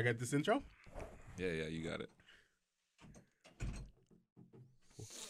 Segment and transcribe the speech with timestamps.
[0.00, 0.62] I got this intro.
[1.36, 2.08] Yeah, yeah, you got it.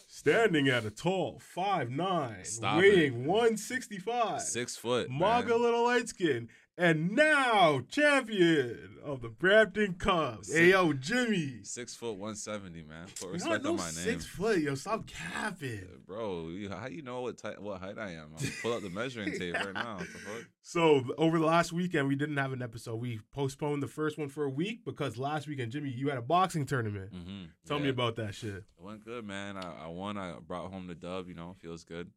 [0.07, 5.09] Standing at a tall five nine, Stop weighing one sixty five, Six foot.
[5.09, 5.61] Maga man.
[5.61, 6.47] little light skin,
[6.77, 10.47] and now champion of the Brampton Cubs.
[10.47, 11.59] Six- Hey yo, Jimmy.
[11.63, 13.07] Six foot one seventy, man.
[13.19, 13.91] Put respect on my name.
[13.93, 14.75] six foot, yo.
[14.75, 15.81] Stop capping.
[15.91, 18.29] Uh, Bro, you, how you know what type, what height I am?
[18.37, 19.97] I'll pull out the measuring tape right now.
[19.97, 20.43] What the fuck?
[20.63, 22.97] So over the last weekend, we didn't have an episode.
[22.97, 26.21] We postponed the first one for a week because last weekend, Jimmy, you had a
[26.21, 27.11] boxing tournament.
[27.11, 27.45] Mm-hmm.
[27.65, 28.57] Tell me about that shit.
[28.57, 29.57] It went good, man.
[29.57, 30.19] I, I won.
[30.19, 31.27] I brought home the dub.
[31.27, 32.11] You know, feels good.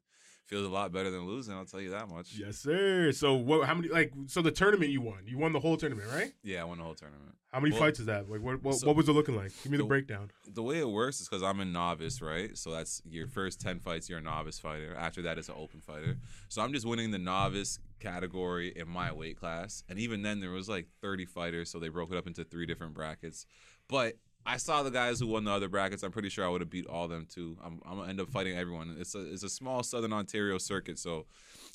[0.46, 1.54] Feels a lot better than losing.
[1.54, 2.34] I'll tell you that much.
[2.34, 3.12] Yes, sir.
[3.12, 3.66] So what?
[3.66, 3.88] How many?
[3.88, 5.22] Like, so the tournament you won.
[5.26, 6.32] You won the whole tournament, right?
[6.42, 7.30] Yeah, I won the whole tournament.
[7.50, 8.28] How many Well, fights is that?
[8.28, 8.62] Like, what?
[8.62, 9.52] What, so- what was it looking like?
[9.62, 10.30] Give me the the- breakdown.
[10.52, 12.56] The way it works is because I'm a novice, right?
[12.58, 14.94] So that's your first 10 fights, you're a novice fighter.
[14.94, 16.18] After that, it's an open fighter.
[16.48, 19.82] So I'm just winning the novice category in my weight class.
[19.88, 21.70] And even then, there was like 30 fighters.
[21.70, 23.46] So they broke it up into three different brackets.
[23.88, 26.02] But I saw the guys who won the other brackets.
[26.02, 27.56] I'm pretty sure I would have beat all of them too.
[27.64, 28.96] I'm, I'm gonna end up fighting everyone.
[28.98, 31.26] It's a it's a small Southern Ontario circuit, so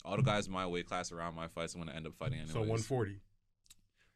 [0.05, 2.39] all the guys in my weight class around my fights, I'm gonna end up fighting
[2.39, 2.53] anyways.
[2.53, 3.19] So 140.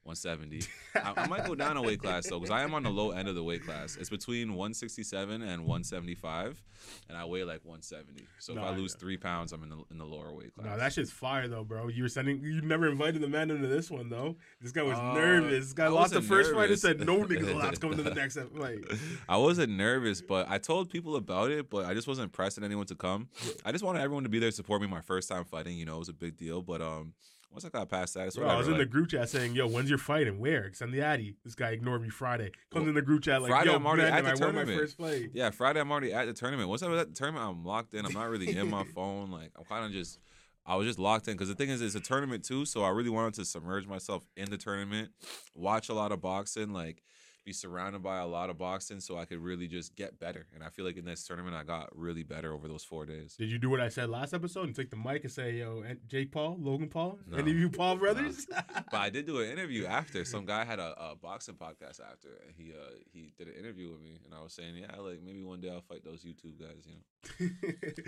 [0.03, 0.61] 170.
[0.95, 3.11] I, I might go down a weight class though, because I am on the low
[3.11, 3.95] end of the weight class.
[3.95, 6.61] It's between 167 and 175,
[7.07, 8.25] and I weigh like 170.
[8.39, 8.99] So if Nah, I lose yeah.
[8.99, 10.65] three pounds, I'm in the in the lower weight class.
[10.67, 11.87] No, that shit's fire though, bro.
[11.87, 12.41] You were sending.
[12.43, 14.35] You never invited the man into this one though.
[14.61, 15.65] This guy was Uh, nervous.
[15.65, 16.81] This guy I lost the wasn't first fight and nervous.
[16.81, 18.79] said no niggas allowed to come into the next fight.
[19.29, 22.85] I wasn't nervous, but I told people about it, but I just wasn't pressing anyone
[22.87, 23.29] to come.
[23.65, 25.77] I just wanted everyone to be there to support me my first time fighting.
[25.77, 26.61] You know, it was a big deal.
[26.61, 27.13] But um,
[27.53, 29.87] once I got past that, Bro, I was in the group chat saying, "Yo, when's
[29.89, 31.35] your fight and where?" Send the addy.
[31.45, 32.51] This guy ignored me Friday.
[32.71, 34.39] Comes Well, in the group chat like, Friday "Yo, I'm already at the I won
[34.39, 34.79] my tournament.
[34.79, 36.67] first fight." Yeah, Friday I'm already at the tournament.
[36.67, 38.05] Once I was at the tournament, I'm locked in.
[38.05, 39.29] I'm not really in my phone.
[39.31, 40.19] Like I'm kind of just,
[40.65, 42.65] I was just locked in because the thing is, it's a tournament too.
[42.65, 45.11] So I really wanted to submerge myself in the tournament,
[45.55, 47.03] watch a lot of boxing, like
[47.43, 50.48] be surrounded by a lot of boxing, so I could really just get better.
[50.54, 53.36] And I feel like in this tournament, I got really better over those four days.
[53.37, 55.83] Did you do what I said last episode and take the mic and say, "Yo,
[55.87, 57.37] and Jake Paul, Logan Paul, No.
[57.37, 58.48] any of you Paul brothers?"
[58.92, 60.23] But I did do an interview after.
[60.26, 63.89] Some guy had a, a boxing podcast after, and he uh he did an interview
[63.92, 66.60] with me, and I was saying, yeah, like maybe one day I'll fight those YouTube
[66.60, 67.49] guys, you know.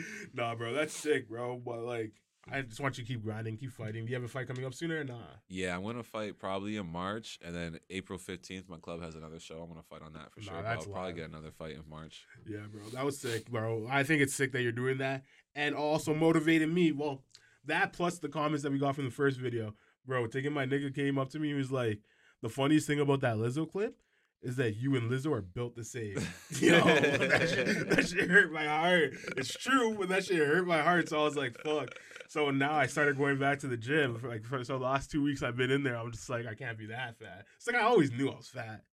[0.33, 1.57] nah, bro, that's sick, bro.
[1.57, 2.13] But like,
[2.51, 4.05] I just want you to keep grinding, keep fighting.
[4.05, 5.15] Do you have a fight coming up sooner or nah?
[5.49, 9.39] Yeah, I'm gonna fight probably in March, and then April 15th, my club has another
[9.39, 9.61] show.
[9.61, 10.67] I'm gonna fight on that for Nah, sure.
[10.67, 12.25] I'll probably get another fight in March.
[12.45, 13.87] Yeah, bro, that was sick, bro.
[13.89, 15.23] I think it's sick that you're doing that,
[15.55, 16.91] and also motivated me.
[16.91, 17.23] Well,
[17.65, 19.73] that plus the comments that we got from the first video,
[20.05, 20.27] bro.
[20.27, 22.01] Taking my nigga came up to me, he was like,
[22.41, 23.97] "The funniest thing about that Lizzo clip."
[24.45, 26.17] Is that you and Lizzo are built the same?
[26.59, 29.13] Yo, that shit, that shit hurt my heart.
[29.37, 31.09] It's true, but that shit hurt my heart.
[31.09, 31.89] So I was like, "Fuck."
[32.29, 34.19] So now I started going back to the gym.
[34.19, 36.45] For like for, so the last two weeks I've been in there, I'm just like,
[36.45, 37.45] I can't be that fat.
[37.57, 38.83] It's like I always knew I was fat,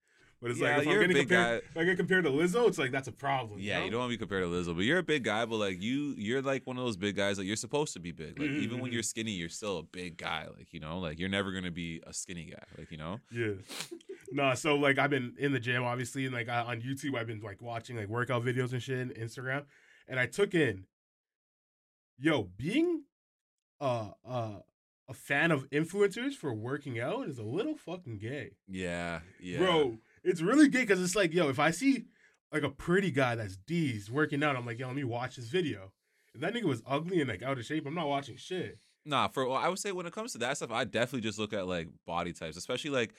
[0.43, 2.25] but it's Yeah, like if I'm you're a getting big compared, if I get compared
[2.25, 3.61] to Lizzo, it's like that's a problem.
[3.61, 3.85] Yeah, know?
[3.85, 5.45] you don't want to be compared to Lizzo, but you're a big guy.
[5.47, 7.39] But like you, you're like one of those big guys.
[7.39, 8.39] Like you're supposed to be big.
[8.39, 8.95] Like even when Mhm.
[8.95, 10.49] you're skinny, you're still a big guy.
[10.55, 12.65] Like you know, like you're never gonna be a skinny guy.
[12.77, 13.21] Like you know.
[13.31, 13.53] Yeah.
[14.33, 17.29] nah, so like I've been in the gym, obviously, and like I, on YouTube, I've
[17.29, 19.65] been like watching like workout videos and shit, and Instagram,
[20.09, 20.85] and I took in,
[22.19, 23.05] yo, being
[23.81, 24.59] uh uh
[25.09, 29.99] a fan of influencers for working out is a little fucking gay, Yeah, yeah, bro.
[30.25, 32.07] It's really gay because it's like, yo, if I see
[32.53, 35.49] like a pretty guy that's D's working out, I'm like, yo, let me watch this
[35.49, 35.93] video.
[36.35, 38.79] If that nigga was ugly and like out of shape, I'm not watching shit.
[39.05, 41.39] Nah, for well, I would say when it comes to that stuff, I definitely just
[41.39, 43.15] look at like body types, especially like,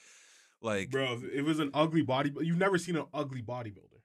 [0.62, 2.32] like Bro, if it was an ugly body.
[2.40, 4.00] You've never seen an ugly bodybuilder.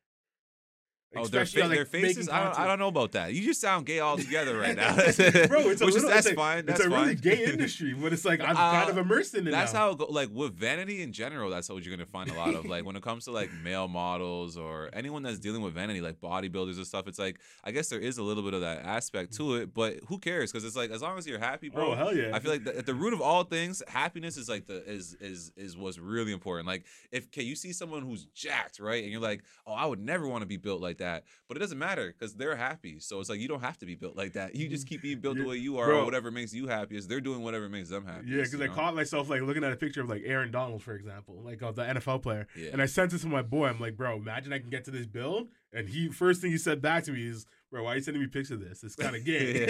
[1.16, 2.30] Oh, their, fa- on, their faces.
[2.30, 3.34] I don't, I don't know about that.
[3.34, 5.02] You just sound gay altogether right now, bro.
[5.08, 5.88] It's a Which little.
[5.96, 6.66] is, that's it's a, fine.
[6.68, 7.02] That's it's a fine.
[7.02, 9.52] really gay industry, but it's like I'm Uh, kind of immersed in it.
[9.52, 9.80] That's now.
[9.80, 11.50] how go, like with vanity in general.
[11.50, 12.66] That's what you're gonna find a lot of.
[12.66, 16.22] Like when it comes to like male models or anyone that's dealing with vanity, like
[16.22, 17.08] bodybuilders and stuff.
[17.08, 19.96] It's like I guess there is a little bit of that aspect to it, but
[20.09, 20.52] who cares?
[20.52, 21.94] Because it's like as long as you're happy, bro.
[21.94, 22.36] Oh hell yeah!
[22.36, 25.16] I feel like the, at the root of all things, happiness is like the is
[25.19, 26.68] is is what's really important.
[26.68, 30.00] Like if okay, you see someone who's jacked, right, and you're like, oh, I would
[30.00, 33.00] never want to be built like that, but it doesn't matter because they're happy.
[33.00, 34.56] So it's like you don't have to be built like that.
[34.56, 34.90] You just mm.
[34.90, 36.01] keep being built the way you are, bro.
[36.01, 37.10] or whatever makes you happiest.
[37.10, 38.28] They're doing whatever makes them happy.
[38.28, 40.94] yeah, because I caught myself like looking at a picture of like Aaron Donald, for
[40.94, 42.69] example, like of the NFL player, Yeah.
[42.74, 43.68] and I sent it to my boy.
[43.68, 46.57] I'm like, bro, imagine I can get to this build, and he first thing he
[46.57, 48.84] said back to me is, bro, why are you sending me pics of this?
[48.84, 49.68] It's kind of gay.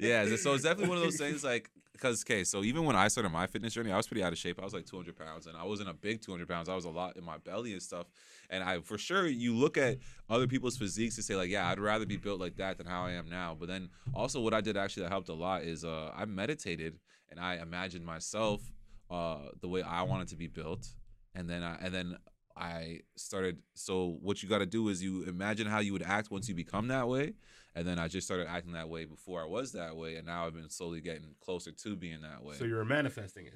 [0.00, 0.24] yeah.
[0.28, 3.08] yeah, so it's definitely one of those things like because okay, so even when I
[3.08, 4.60] started my fitness journey, I was pretty out of shape.
[4.60, 6.68] I was like 200 pounds, and I wasn't a big 200 pounds.
[6.68, 8.06] I was a lot in my belly and stuff.
[8.50, 9.98] And I for sure you look at
[10.30, 13.02] other people's physiques and say like, yeah, I'd rather be built like that than how
[13.04, 13.56] I am now.
[13.58, 16.98] But then also what I did actually that helped a lot is uh, I meditated
[17.30, 18.62] and I imagined myself
[19.10, 20.86] uh, the way I wanted to be built.
[21.34, 22.16] and then I and then
[22.56, 23.58] I started.
[23.74, 26.54] So what you got to do is you imagine how you would act once you
[26.56, 27.34] become that way,
[27.74, 30.44] and then I just started acting that way before I was that way, and now
[30.46, 32.56] I've been slowly getting closer to being that way.
[32.56, 33.54] So you're manifesting it.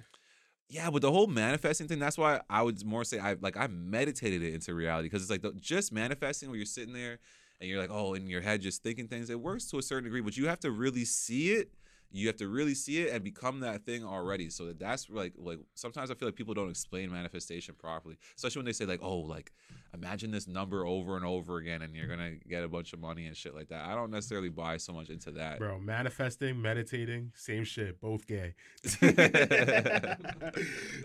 [0.73, 3.67] Yeah, but the whole manifesting thing, that's why I would more say I like I
[3.67, 7.19] meditated it into reality because it's like the, just manifesting where you're sitting there
[7.61, 9.29] and you're like, oh, in your head just thinking things.
[9.29, 11.73] It works to a certain degree, but you have to really see it.
[12.13, 14.51] You have to really see it and become that thing already.
[14.51, 18.61] So that that's like like sometimes I feel like people don't explain manifestation properly, especially
[18.61, 19.53] when they say like, oh, like
[19.95, 23.27] imagine this number over and over again and you're gonna get a bunch of money
[23.27, 23.85] and shit like that.
[23.85, 25.59] I don't necessarily buy so much into that.
[25.59, 28.55] Bro, manifesting, meditating, same shit, both gay.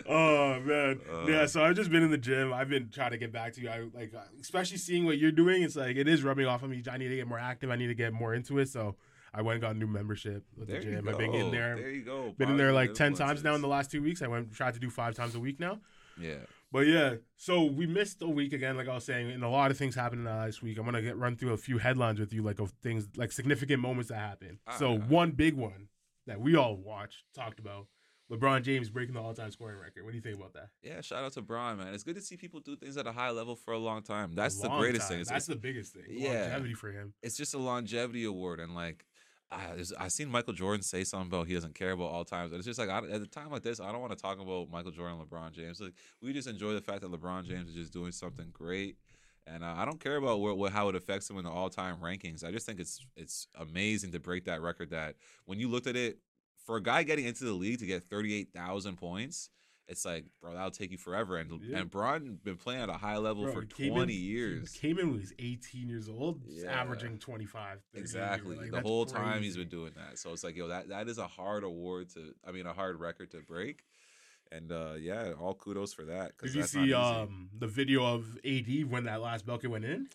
[0.08, 1.26] oh man, Uh.
[1.26, 1.46] yeah.
[1.46, 2.52] So I've just been in the gym.
[2.52, 3.68] I've been trying to get back to you.
[3.68, 5.62] I like, especially seeing what you're doing.
[5.62, 6.82] It's like it is rubbing off on me.
[6.90, 7.70] I need to get more active.
[7.70, 8.68] I need to get more into it.
[8.68, 8.96] So
[9.34, 11.08] I went and got a new membership with There the gym.
[11.08, 11.76] I've been in there.
[11.76, 12.34] There you go.
[12.36, 14.22] Been in there like ten times now in the last two weeks.
[14.22, 15.80] I went tried to do five times a week now.
[16.20, 16.38] Yeah.
[16.70, 19.70] But yeah, so we missed a week again, like I was saying, and a lot
[19.70, 20.76] of things happened uh, last week.
[20.78, 23.80] I'm gonna get run through a few headlines with you, like of things, like significant
[23.80, 24.58] moments that happened.
[24.66, 25.88] Ah, so one big one
[26.26, 27.86] that we all watched, talked about,
[28.30, 30.04] LeBron James breaking the all-time scoring record.
[30.04, 30.68] What do you think about that?
[30.82, 31.94] Yeah, shout out to Bron, man.
[31.94, 34.32] It's good to see people do things at a high level for a long time.
[34.34, 35.08] That's A the greatest time.
[35.08, 35.20] thing.
[35.20, 36.04] It's, That's it's, the biggest thing.
[36.08, 36.42] Yeah.
[36.42, 37.14] longevity for him.
[37.22, 39.06] it's just a longevity award, and like,
[39.50, 42.52] I, I seen Michael Jordan say something about he doesn't care about all times.
[42.52, 44.38] And it's just like I, at a time like this, I don't want to talk
[44.40, 45.80] about Michael Jordan, and LeBron James.
[45.80, 48.96] Like, we just enjoy the fact that LeBron James is just doing something great.
[49.46, 51.96] And uh, I don't care about what how it affects him in the all time
[52.02, 52.44] rankings.
[52.44, 54.90] I just think it's it's amazing to break that record.
[54.90, 55.14] That
[55.46, 56.18] when you looked at it,
[56.64, 59.48] for a guy getting into the league to get thirty eight thousand points,
[59.88, 61.38] it's like, bro, that'll take you forever.
[61.38, 61.78] And Yeah.
[61.78, 64.70] and Bron been playing at a high level Bro, for came in- twenty years.
[64.72, 66.70] came in when he was 18 years old, Yeah.
[66.80, 67.78] averaging 25.
[67.78, 68.02] 30 a year.
[68.02, 68.56] Exactly.
[68.56, 70.18] Like, the whole time he's been doing that.
[70.18, 73.00] So it's like, yo, that that is a hard award to I mean a hard
[73.00, 73.84] record to break.
[74.52, 76.36] And uh yeah, all kudos for that.
[76.38, 80.08] Did you see um the video of AD when that last bucket went in?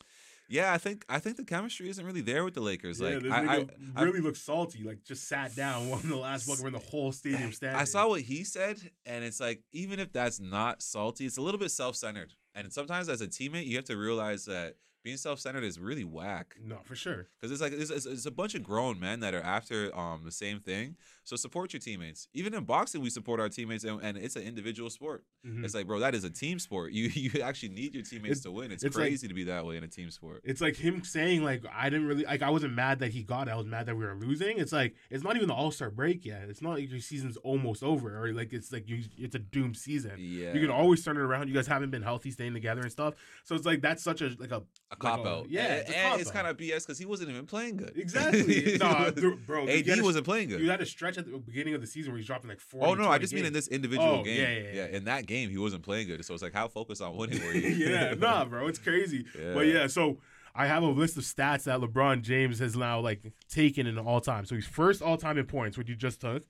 [0.49, 2.99] Yeah, I think I think the chemistry isn't really there with the Lakers.
[2.99, 4.83] yeah, like I, I, nigga I- really looked salty.
[4.83, 7.79] Like just sat down, one of the last bucket when the whole stadium standing.
[7.79, 11.41] I saw what he said, and it's like even if that's not salty, it's a
[11.41, 12.33] little bit self centered.
[12.55, 16.03] And sometimes as a teammate, you have to realize that being self centered is really
[16.03, 16.55] whack.
[16.63, 17.27] No, for sure.
[17.39, 20.21] Because it's like it's, it's, it's a bunch of grown men that are after um
[20.23, 20.95] the same thing.
[21.25, 22.27] So support your teammates.
[22.33, 25.23] Even in boxing, we support our teammates, and, and it's an individual sport.
[25.47, 25.63] Mhm.
[25.63, 26.91] It's like, bro, that is a team sport.
[26.91, 28.71] You you actually need your teammates to win.
[28.71, 30.41] It's, it's like- crazy to be that way in a team sport.
[30.43, 33.47] It's like him saying like I didn't really like I wasn't mad that he got
[33.47, 33.51] it.
[33.51, 34.57] I was mad that we were losing.
[34.57, 36.43] It's like it's not even the All Star break yet.
[36.49, 39.77] It's not like your season's almost over or like it's like you it's a doomed
[39.77, 40.13] season.
[40.17, 41.47] Yeah, You can always turn it around.
[41.49, 43.15] You guys haven't been healthy, staying together and stuff.
[43.43, 45.49] So it's like that's such a like a a cop out.
[45.49, 47.93] yeah, and, it's and it's kind of BS because he wasn't even playing good.
[47.95, 48.77] exactly.
[48.79, 49.67] nah, dude, bro.
[49.67, 50.61] AD a- wasn't playing good.
[50.61, 52.87] You had a stretch at the beginning of the season where he's dropping like four.
[52.87, 54.39] Oh no, I just mean in this individual Oh, game.
[54.39, 54.97] yeah, yeah, yeah.
[54.97, 56.23] In that game, he wasn't playing good.
[56.25, 57.69] So it's like, how focused on winning were you?
[57.87, 59.25] yeah, nah, bro, it's crazy.
[59.53, 60.19] But yeah, so
[60.55, 64.21] I have a list of stats that LeBron James has now like taken in all
[64.21, 64.45] time.
[64.45, 66.43] So he's first all time in points, what you just took.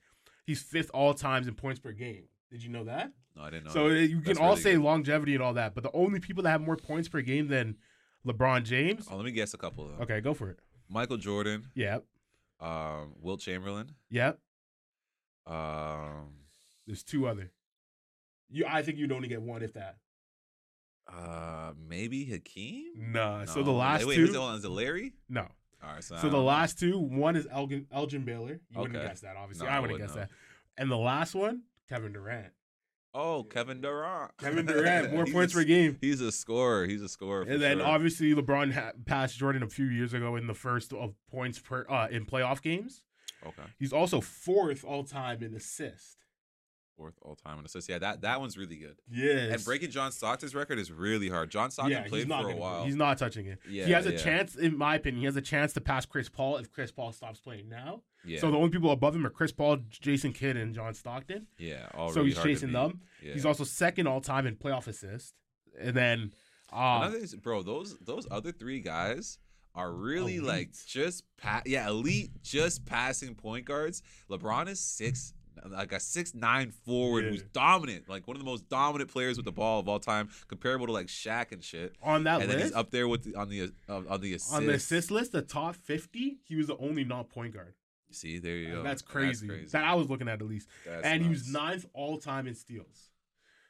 [0.46, 2.24] He's fifth all times in points per game.
[2.50, 3.10] Did you know that?
[3.34, 3.70] No, I didn't know.
[3.72, 4.06] so that.
[4.08, 4.82] you can That's all really say good.
[4.82, 7.76] longevity and all that, but the only people that have more points per game than
[8.26, 9.06] LeBron James.
[9.10, 9.84] Oh, let me guess a couple.
[9.84, 10.00] Of them.
[10.02, 10.58] Okay, go for it.
[10.88, 12.04] Michael Jordan, Yep,
[12.60, 14.38] um, Wilt Chamberlain, yep.
[15.46, 16.28] um,
[16.86, 17.50] There's two other.
[18.50, 19.96] You, I think you'd only get one if that.
[21.12, 23.12] uh, maybe Hakeem.
[23.12, 23.44] Nah.
[23.46, 24.28] So the last wait, two.
[24.28, 24.54] the one?
[24.56, 25.12] Is it Larry?
[25.28, 25.46] no.
[25.82, 26.44] All right, so, So the know.
[26.44, 28.58] last two, one is Elgin, Elgin Baylor.
[28.70, 29.66] You wouldn't guess that, obviously.
[29.66, 30.22] No, I wouldn't guess know.
[30.22, 30.30] that.
[30.78, 32.54] And the last one, Kevin Durant.
[33.14, 34.36] Oh, Kevin Durant.
[34.38, 35.98] Kevin Durant, more He's points a, per game.
[36.00, 36.86] He's a scorer.
[36.86, 37.42] He's a scorer.
[37.42, 37.86] And then sure.
[37.86, 41.86] obviously LeBron ha- passed Jordan a few years ago in the first of points per
[41.88, 43.02] uh, in playoff games.
[43.46, 46.23] okay, He's also fourth all time in assist.
[46.96, 47.88] Fourth all time in assists.
[47.88, 48.96] Yeah, that that one's really good.
[49.10, 49.52] Yeah.
[49.52, 51.50] And breaking John Stockton's record is really hard.
[51.50, 52.84] John Stockton yeah, played for a while.
[52.84, 53.58] He's not touching it.
[53.68, 56.06] yeah, he has a yeah, chance, in my opinion, he has a chance to pass
[56.06, 58.02] Chris Paul if Chris Paul stops playing now.
[58.24, 61.46] Yeah, So the only people above him are Chris Paul, Jason Kidd, and John Stockton.
[61.58, 61.88] yeah.
[61.94, 63.00] All so really he's chasing them.
[63.22, 63.34] Yeah.
[63.34, 65.34] He's also second all time in playoff assist.
[65.78, 66.32] And then
[66.72, 69.38] uh, Another thing is, bro, those those other three guys
[69.74, 74.02] are really like just pa- yeah, elite, just passing point guards.
[74.30, 75.34] LeBron is six,
[75.68, 77.30] like a six nine forward Yeah.
[77.30, 80.28] who's dominant, like one of the most dominant players with the ball of all time,
[80.48, 81.94] comparable to like Shaq and shit.
[82.02, 84.34] on that and then list, he's up there with the, on the uh, on the
[84.34, 84.54] assist.
[84.54, 87.74] on the assist list, the top 50, he was the only not point guard.
[88.10, 88.82] See, there you go.
[88.82, 89.48] That's crazy.
[89.48, 89.66] crazy.
[89.72, 90.68] That I was looking at at least.
[90.86, 93.10] That's and he was ninth all time in steals.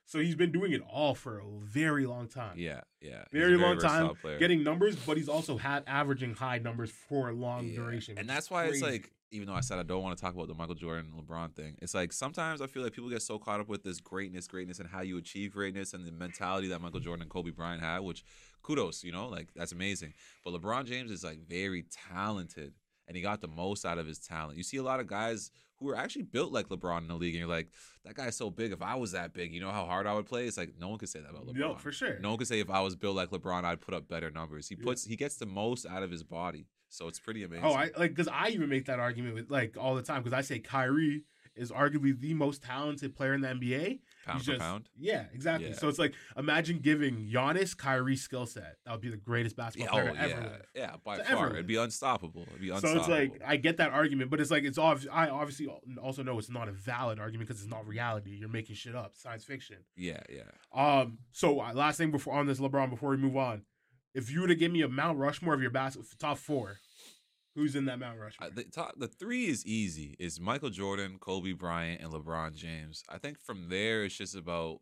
[0.07, 2.59] So he's been doing it all for a very long time.
[2.59, 3.23] Yeah, yeah.
[3.23, 4.39] A Very long time player.
[4.39, 7.77] getting numbers, but he's also had averaging high numbers for a long Yeah.
[7.77, 8.19] duration.
[8.19, 10.49] and that's why it's like even though I said I don't want to talk about
[10.49, 13.61] the Michael Jordan LeBron thing, it's like sometimes I feel like people get so caught
[13.61, 17.01] up with this greatness, greatness, and how you achieve greatness and the mentality that Michael
[17.01, 18.25] Jordan and Kobe Bryant had, which
[18.63, 20.15] kudos, you know, like that's amazing.
[20.45, 22.73] But LeBron James is like very talented
[23.07, 24.57] and he got the most out of his talent.
[24.57, 27.35] You see a lot of guys who are actually built like LeBron in the league,
[27.35, 27.69] and you're like,
[28.05, 28.73] that guy's so big.
[28.73, 30.47] If I was that big, you know how hard I would play.
[30.47, 31.57] It's like no one could say that about LeBron.
[31.59, 32.19] No, for sure.
[32.21, 34.69] No one could say if I was built like LeBron, I'd put up better numbers.
[34.69, 34.85] He Yeah.
[34.85, 37.65] puts, he gets the most out of his body, so it's pretty amazing.
[37.65, 40.33] Oh, I like because I even make that argument with like all the time because
[40.37, 41.23] I say Kyrie
[41.57, 44.01] is arguably the most talented player in the NBA.
[44.27, 44.89] pound He's for just- pound.
[44.99, 45.69] Yeah, exactly.
[45.69, 45.75] Yeah.
[45.77, 48.77] So it's like imagine giving Giannis Kyrie skill set.
[48.85, 50.67] That would be the greatest basketball Yeah, oh, player to ever yeah, live.
[50.75, 52.43] yeah, by To far, it'd be unstoppable.
[52.49, 53.01] It'd be So unstoppable.
[53.03, 55.09] it's like I get that argument, but it's like it's obvious.
[55.13, 55.69] I obviously
[56.03, 58.31] also know it's not a valid argument because it's not reality.
[58.37, 59.77] You're making shit up, science fiction.
[59.97, 60.43] yeah, yeah.
[60.75, 61.19] Um.
[61.31, 63.63] So uh, last thing before on this LeBron, before we move on,
[64.13, 66.79] if you were to give me a Mount Rushmore of your basketball top four,
[67.55, 68.49] who's in that Mount Rushmore?
[68.49, 70.17] Uh, the top, the three is easy.
[70.19, 73.03] Is Michael Jordan, Kobe Bryant, and LeBron James.
[73.09, 74.81] I think from there it's just about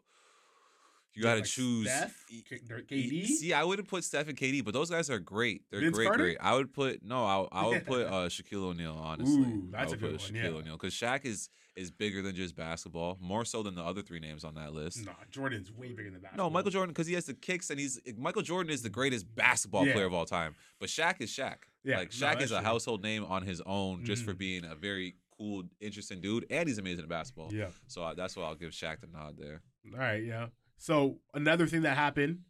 [1.14, 1.86] you got to Like choose.
[1.90, 3.26] Steph, KD.
[3.26, 5.62] See, I wouldn't put Steph and KD, but those guys are great.
[5.70, 6.24] They're Vince great, Carter?
[6.24, 6.38] great.
[6.40, 7.24] I would put no.
[7.24, 8.98] I, I would put uh, Shaquille O'Neal.
[9.00, 10.58] Honestly, Ooh, I that's would a good put one, Shaquille yeah.
[10.58, 14.20] O'Neal because Shaq is is bigger than just basketball, more so than the other three
[14.20, 15.04] names on that list.
[15.06, 16.48] Nah, Jordan's way bigger than basketball.
[16.48, 19.32] No, Michael Jordan because he has the kicks and he's Michael Jordan is the greatest
[19.34, 19.94] basketball Yeah.
[19.94, 20.54] player of all time.
[20.78, 21.56] But Shaq is Shaq.
[21.84, 22.64] Yeah, like no, Shaq that's is a true.
[22.64, 24.38] household name on his own just for Mhm.
[24.38, 27.48] being a very cool, interesting dude, and he's amazing at basketball.
[27.52, 27.68] Yeah.
[27.88, 29.62] So I, that's why I'll give Shaq the nod there.
[29.92, 30.22] All right.
[30.22, 30.46] Yeah.
[30.82, 32.40] So another thing that happened,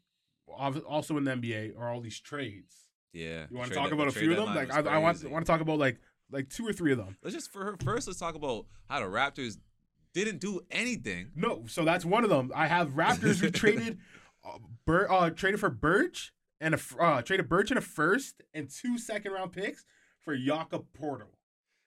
[0.48, 2.74] also in the NBA, are all these trades.
[3.12, 3.44] Yeah.
[3.50, 4.54] You want to talk about a few of them?
[4.54, 7.18] Like I, I want want to talk about like like two or three of them.
[7.22, 9.58] Let's just for her first let's talk about how the Raptors
[10.14, 11.32] didn't do anything.
[11.36, 12.50] No, so that's one of them.
[12.56, 13.98] I have Raptors who traded,
[14.42, 18.70] uh, Bur- uh, traded for Birch and a uh, traded Birch and a first and
[18.70, 19.84] two second round picks
[20.22, 21.34] for Jakob Poeltl.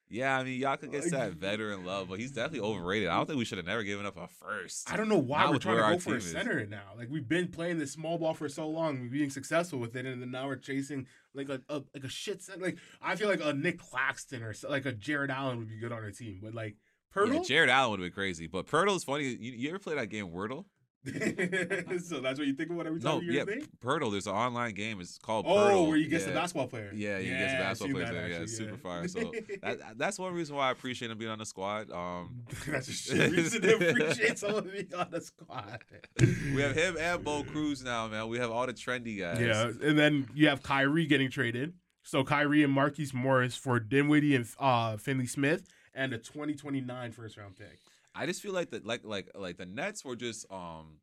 [0.07, 3.09] Yeah, I mean y'all gets get that veteran love, but he's definitely overrated.
[3.09, 4.91] I don't think we should have never given up a first.
[4.91, 6.31] I don't know why Not we're trying to go for a team is.
[6.31, 6.91] center now.
[6.95, 10.05] Like we've been playing this small ball for so long, we're being successful with it,
[10.05, 12.63] and then now we're chasing like a, a like a shit center.
[12.63, 15.79] Like I feel like a Nick Claxton or so- like a Jarrett Allen would be
[15.79, 16.75] good on our team, but like
[17.15, 19.23] Yeah, Jarrett Allen would be crazy, but Poeltl's funny.
[19.23, 20.65] You, you ever play that game Wordle?
[22.03, 23.67] so that's what you think about every time No, you yeah, his name?
[23.83, 24.11] Poeltl.
[24.11, 24.99] There's an online game.
[25.01, 25.87] It's called Oh, Poeltl.
[25.87, 26.27] where you get yeah.
[26.27, 26.91] the basketball player.
[26.93, 28.13] Yeah, you get the basketball player.
[28.13, 28.29] there.
[28.29, 29.07] Yeah, it's super fire.
[29.07, 29.31] So
[29.61, 31.91] that, that's one reason why I appreciate him being on the squad.
[31.91, 35.79] Um, That's a shit reason to appreciate someone being on the squad.
[36.19, 38.27] we have him and Bo Cruz now, man.
[38.27, 39.39] We have all the trendy guys.
[39.39, 41.73] Yeah, and then you have Kyrie getting traded.
[42.03, 47.55] So Kyrie and Markieff Morris for Dinwiddie and uh, Finney-Smith and a 2029 first round
[47.57, 47.79] pick.
[48.15, 50.99] I just feel like that, like, like, like the Nets were just, um,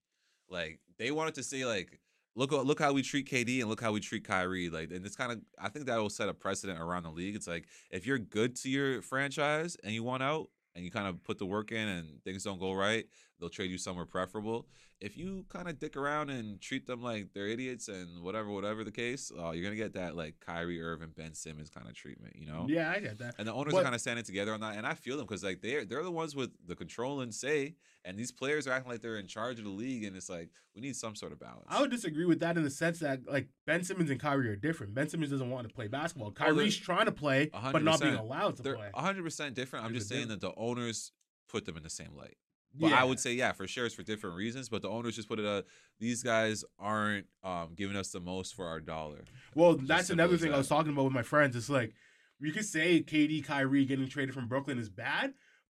[0.49, 2.00] like they wanted to say, like,
[2.35, 4.71] look, look how we treat KD and look how we treat Kyrie.
[4.71, 7.37] Like, and it's kind of, I think that will set a precedent around the league.
[7.37, 11.07] It's like if you're good to your franchise and you want out and you kind
[11.07, 13.04] of put the work in and things don't go right,
[13.42, 14.68] they'll trade you somewhere preferable.
[15.00, 18.84] If you kind of dick around and treat them like they're idiots and whatever, whatever
[18.84, 22.37] the case, uh, you're gonna get that like Kyrie Irving, Ben Simmons kind of treatment,
[22.37, 22.66] you know?
[22.68, 23.34] Yeah, I get that.
[23.37, 25.26] And the owners But- are kind of standing together on that, and I feel them
[25.26, 28.72] because like they're they're the ones with the control and say, and these players are
[28.72, 31.32] acting like they're in charge of the league, and it's like we need some sort
[31.32, 31.66] of balance.
[31.68, 34.56] I would disagree with that in the sense that like Ben Simmons and Kyrie are
[34.56, 34.94] different.
[34.94, 36.28] Ben Simmons doesn't want to play basketball.
[36.28, 38.20] Oh, Kyrie's trying to play, but not being 100%.
[38.20, 38.90] allowed to they're play.
[38.94, 39.84] 100 percent different.
[39.84, 41.11] I'm There's just saying that the owners
[41.49, 42.37] put them in the same light.
[42.75, 43.00] But yeah.
[43.00, 44.69] I would say, yeah, for sure, it's for different reasons.
[44.69, 45.45] But the owners just put it.
[45.45, 45.62] Uh,
[46.00, 49.25] these guys aren't um, giving us the most for our dollar.
[49.55, 51.55] Well, Just that's another thing I was talking about with my friends.
[51.55, 51.93] It's like
[52.41, 55.35] you could say KD, Kyrie getting traded from Brooklyn is bad,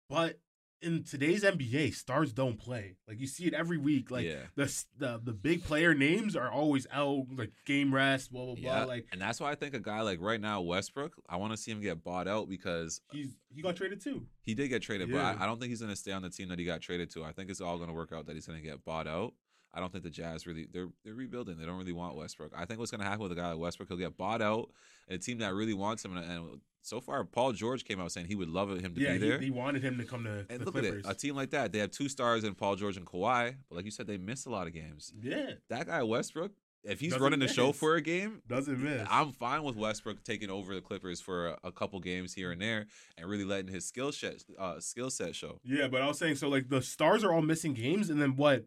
[0.09, 0.41] but
[0.83, 2.97] in today's NBA, stars don't play.
[3.09, 4.11] Like you see it every week.
[4.11, 8.45] Like yeah, the the the big player names are always out, like game rest, blah
[8.45, 8.85] blah yeah.
[8.85, 8.95] blah.
[8.95, 11.57] Like and that's why I think a guy like right now Westbrook, I want to
[11.57, 14.27] see him get bought out because he's he got traded too.
[14.43, 15.33] He did get traded, Yeah.
[15.35, 16.81] but I, I don't think he's going to stay on the team that he got
[16.81, 17.25] traded to.
[17.25, 19.35] I think it's all going to work out that he's going to get bought out.
[19.75, 21.59] I don't think the Jazz really they're they're rebuilding.
[21.59, 22.53] They don't really want Westbrook.
[22.57, 24.71] I think what's going to happen with a guy like Westbrook, he'll get bought out,
[25.09, 26.17] and a team that really wants him.
[26.17, 29.15] And, and so far, Paul George came out saying he would love him to Yeah,
[29.15, 29.39] be he, there.
[29.41, 31.05] he wanted him to come to and the look Clippers.
[31.05, 33.57] at it, a team like that, they have two stars in Paul George and Kawhi.
[33.69, 35.13] But like you said, they missed a lot of games.
[35.21, 36.53] yeah, That guy Westbrook,
[36.85, 39.07] if he's Doesn't running the show for a game, doesn't miss.
[39.11, 42.63] I'm fine with Westbrook taking over the Clippers for a, a couple games here and
[42.63, 42.87] there,
[43.19, 45.59] and really letting his skill set uh, skill set show.
[45.65, 48.37] Yeah, but I was saying so like the stars are all missing games, and then
[48.37, 48.67] what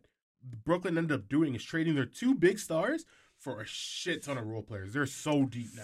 [0.66, 3.06] Brooklyn ended up doing is trading their two big stars
[3.38, 4.92] for a shit ton of role players.
[4.92, 5.84] They're so deep now.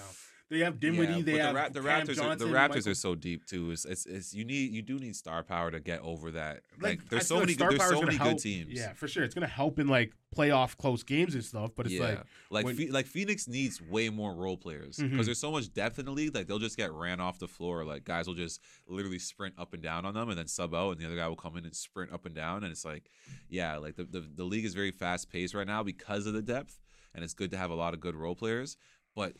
[0.50, 1.14] They have Dinwiddie.
[1.14, 2.16] Yeah, they have the, Ra- the Cam Raptors.
[2.16, 3.72] Johnson, are, the Raptors Michael- are so deep too.
[3.72, 6.62] It's, it's it's you need you do need star power to get over that.
[6.80, 8.32] Like, I there's so many there's so many help.
[8.34, 8.72] good teams.
[8.72, 9.24] Yeah, for sure.
[9.24, 11.72] It's gonna help in like playoff close games and stuff.
[11.76, 12.20] But it's yeah, like
[12.52, 15.26] like when- like Phoenix needs way more role players because Mhm.
[15.26, 16.36] there's so much depth in the league.
[16.36, 17.84] Like they'll just get ran off the floor.
[17.84, 20.92] Like guys will just literally sprint up and down on them, and then sub out,
[20.92, 22.64] and the other guy will come in and sprint up and down.
[22.64, 23.10] And it's like,
[23.50, 26.44] yeah, like the the, the league is very fast paced right now because of the
[26.44, 26.80] depth,
[27.16, 28.78] and it's good to have a lot of good role players.
[29.16, 29.34] But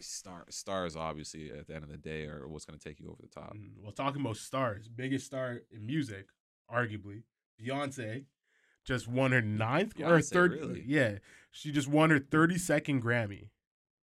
[0.00, 3.08] star stars obviously at the end of the day are what's going to take you
[3.08, 3.54] over the top.
[3.54, 6.26] Mm, Well, talking about stars, biggest star in music,
[6.72, 7.22] arguably,
[7.60, 8.24] Beyonce,
[8.84, 10.52] just won her ninth or Beyonce, third.
[10.52, 10.84] really?
[10.86, 11.18] Yeah,
[11.50, 13.48] she just won her thirty second Grammy,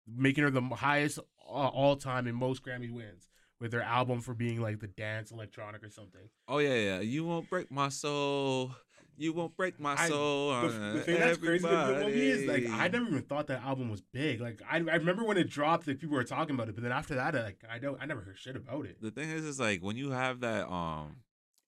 [0.07, 4.33] making her the highest uh, all time in most Grammy wins with her album for
[4.33, 6.29] being like the dance electronic or something.
[6.47, 6.99] Oh yeah, yeah.
[7.01, 8.71] You won't break my soul.
[9.19, 10.49] You won't break my I- soul.
[10.49, 13.61] The, uh, the thing that's crazy about me is like I never even thought that
[13.63, 14.39] album was big.
[14.39, 16.93] Like I, I remember when it dropped, like people were talking about it, but then
[16.93, 19.01] after that, like I don't, I never heard shit about it.
[19.01, 21.17] the thing is, is like when you have that, um,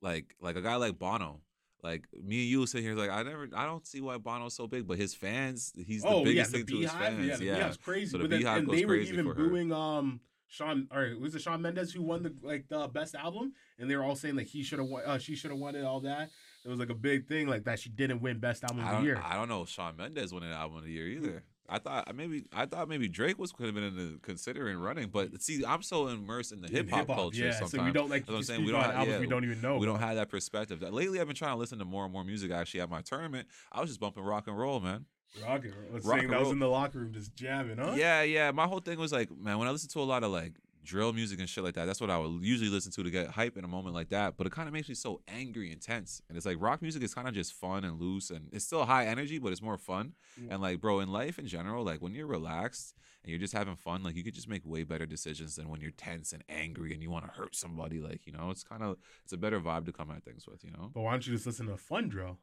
[0.02, 1.42] like like a guy like Bono.
[1.84, 4.68] Like me and you sitting here, like I never, I don't see why Bono's so
[4.68, 7.28] big, but his fans, he's the oh yeah, biggest the thing to his fans.
[7.28, 8.12] yeah, the Yeah, crazy.
[8.12, 9.50] So the but then, and they were even for her.
[9.50, 13.54] booing um Sean or was it Shawn Mendes who won the like the best album,
[13.80, 15.76] and they were all saying like he should have won, uh, she should have won
[15.76, 16.30] it, all that.
[16.64, 19.04] It was like a big thing like that she didn't win best album of the
[19.04, 19.22] year.
[19.24, 21.44] I don't know if Shawn Mendes winning album of the year either.
[21.68, 25.08] I thought maybe I thought maybe Drake was could have been in the considering running,
[25.08, 27.46] but see, I'm so immersed in the hip hop culture.
[27.46, 27.52] yeah.
[27.52, 28.66] sometimes So we don't like what I'm saying.
[28.66, 29.78] We don't have- yeah, we don't even know.
[29.78, 30.82] we don't have that perspective.
[30.82, 32.52] Lately, I've been trying to listen to more and more music.
[32.52, 35.06] Actually, at my tournament, I was just bumping rock and roll, man.
[35.48, 36.00] rock and roll.
[36.04, 37.94] Rock and that was in the locker room just jamming, huh?
[37.96, 38.52] Yeah, yeah.
[38.52, 40.54] My whole thing was like, man, when I listen to a lot of like
[40.84, 43.30] drill music and shit like that, that's what I would usually listen to to get
[43.30, 44.38] hype in a moment like that.
[44.38, 46.22] But it kind of makes me so angry and tense.
[46.28, 48.86] And it's like rock music is kind of just fun and loose, and it's still
[48.86, 50.14] high energy, but it's more fun.
[50.38, 50.54] Yeah.
[50.54, 53.76] And like, bro, in life in general, like when you're relaxed and you're just having
[53.76, 56.94] fun, like you could just make way better decisions than when you're tense and angry
[56.94, 58.00] and you want to hurt somebody.
[58.00, 60.64] Like, you know, it's kind of it's a better vibe to come at things with,
[60.64, 60.92] you know.
[60.94, 62.38] But why don't you just listen to Fun Drill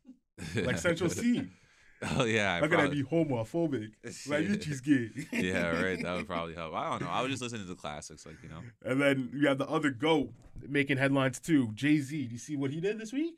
[0.56, 1.48] like Central Cee?
[2.16, 3.90] Oh yeah, I How can I probably- be homophobic?
[4.30, 5.10] Like you she's gay.
[5.32, 6.02] yeah, right.
[6.02, 6.72] That would probably help.
[6.74, 7.08] I don't know.
[7.10, 8.60] I was just listening to the classics, like you know.
[8.84, 10.32] And then you have the other goat
[10.66, 12.26] making headlines too, Jay Z.
[12.26, 13.34] Do you see what he did this week?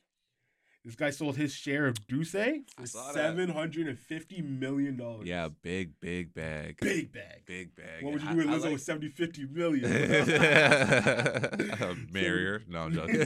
[0.84, 5.28] This guy sold his share of D'Ussé for seven hundred and fifty million dollars.
[5.28, 6.78] Yeah, big, big bag.
[6.80, 7.42] big bag.
[7.47, 8.02] Big bag.
[8.02, 9.88] What would you do with I Lizzo like- with 70, 50 million?
[12.12, 12.62] Marry her?
[12.68, 13.16] No, I'm joking.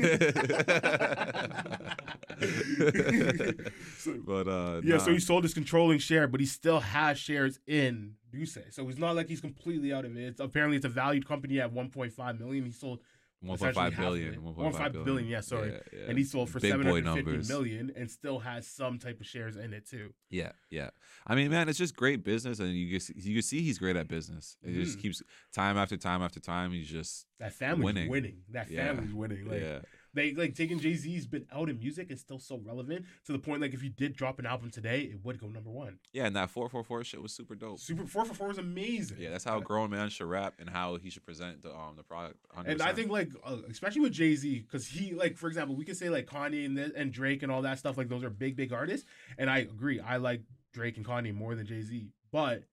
[3.98, 5.02] So- but uh, yeah, nah.
[5.02, 8.70] so he sold his controlling share, but he still has shares in D'Ussé.
[8.72, 10.22] So it's not like he's completely out of it.
[10.24, 12.66] It's apparently it's a valued company at 1.5 million.
[12.66, 13.00] He sold
[13.48, 14.34] 1.5 essentially half of billion.
[14.34, 14.40] it.
[14.44, 15.70] 1.5 1.5 billion, yeah, sorry.
[15.72, 16.06] Yeah, yeah.
[16.08, 17.48] and he sold for Big boy 750 numbers.
[17.48, 20.12] million and still has some type of shares in it too.
[20.30, 20.90] Yeah, yeah.
[21.26, 23.96] I mean, man, it's just great business, and you can you can see he's great
[23.96, 24.56] at business.
[24.62, 25.02] It just Mhm.
[25.02, 25.22] keeps
[25.54, 26.72] time after time after time.
[26.72, 28.08] He's just That family's winning.
[28.10, 28.42] Winning.
[28.50, 28.86] That Yeah.
[28.88, 29.46] family's winning.
[29.48, 29.80] Like yeah.
[30.16, 33.38] They like taking Jay Z's been out in music is still so relevant to the
[33.38, 35.98] point like if you did drop an album today, it would go number one.
[36.12, 37.78] Yeah, and that four four four shit was super dope.
[37.78, 39.18] Super four four four is amazing.
[39.20, 41.94] Yeah, that's how a grown man should rap and how he should present the um
[41.96, 42.38] the product.
[42.56, 42.66] 100%.
[42.66, 45.84] And I think like uh, especially with Jay Z, because he like for example, we
[45.84, 47.96] could say like Kanye and, and Drake and all that stuff.
[47.96, 49.06] Like those are big big artists,
[49.38, 50.00] and I agree.
[50.00, 52.64] I like Drake and Kanye more than Jay Z, but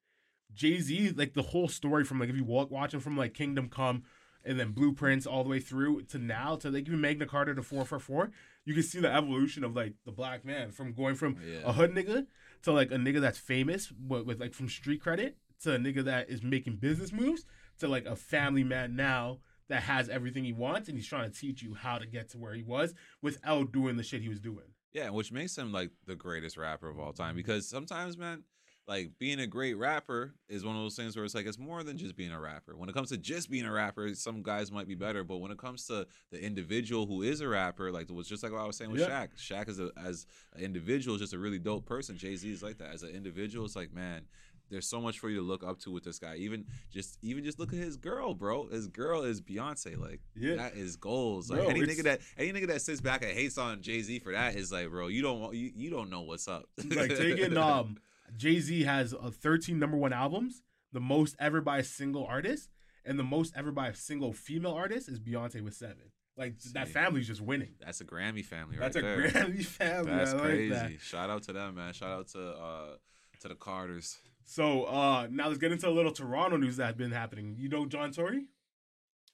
[0.54, 3.70] Jay Z like the whole story from like if you walk watching from like Kingdom
[3.70, 4.04] Come
[4.46, 7.64] and then Blueprints all the way through to now to like even Magna Carta to
[7.64, 8.32] four four four,
[8.66, 11.60] you can see the evolution of like the black man from going from yeah.
[11.64, 12.28] a hood nigga
[12.64, 16.04] to like a nigga that's famous with, with like from street credit to a nigga
[16.04, 17.46] that is making business moves
[17.80, 21.38] to like a family man now that has everything he wants and he's trying to
[21.40, 24.40] teach you how to get to where he was without doing the shit he was
[24.40, 24.66] doing.
[24.94, 27.36] Yeah, which makes him like the greatest rapper of all time.
[27.36, 28.44] Because sometimes, man,
[28.88, 31.84] like being a great rapper is one of those things where it's like it's more
[31.84, 32.76] than just being a rapper.
[32.76, 35.52] When it comes to just being a rapper, some guys might be better, but when
[35.52, 38.60] it comes to the individual who is a rapper, like it was just like what
[38.62, 39.26] I was saying with Yeah.
[39.28, 39.30] Shaq.
[39.38, 42.18] Shaq is a, as an individual is just a really dope person.
[42.18, 43.66] Jay Z is like that as an individual.
[43.66, 44.24] It's like man.
[44.70, 46.36] There's so much for you to look up to with this guy.
[46.38, 48.68] Even just, even just look at his girl, bro.
[48.70, 50.00] His girl is Beyonce.
[50.00, 50.56] Like Yeah.
[50.56, 51.52] that is goals.
[51.52, 54.02] Like Bro, any it's- nigga that any nigga that sits back and hates on Jay
[54.02, 56.66] Z for that is like, bro, you don't you, you don't know what's up.
[56.90, 57.98] like taking um
[58.36, 62.70] Jay Z has uh, 13 number one albums, the most ever by a single artist,
[63.06, 66.12] and the most ever by a single female artist is Beyonce with seven.
[66.36, 67.76] Like that family's just winning.
[67.80, 68.92] That's a Grammy family right?
[68.92, 69.30] That's a there.
[69.30, 70.12] Grammy family.
[70.12, 70.70] That's like crazy.
[70.70, 71.00] that.
[71.00, 71.94] Shout out to them, man.
[71.94, 72.96] Shout out to uh
[73.42, 74.18] to the Carters.
[74.44, 77.56] So uh now let's get into a little Toronto news that's been happening.
[77.60, 78.48] You know John Tory?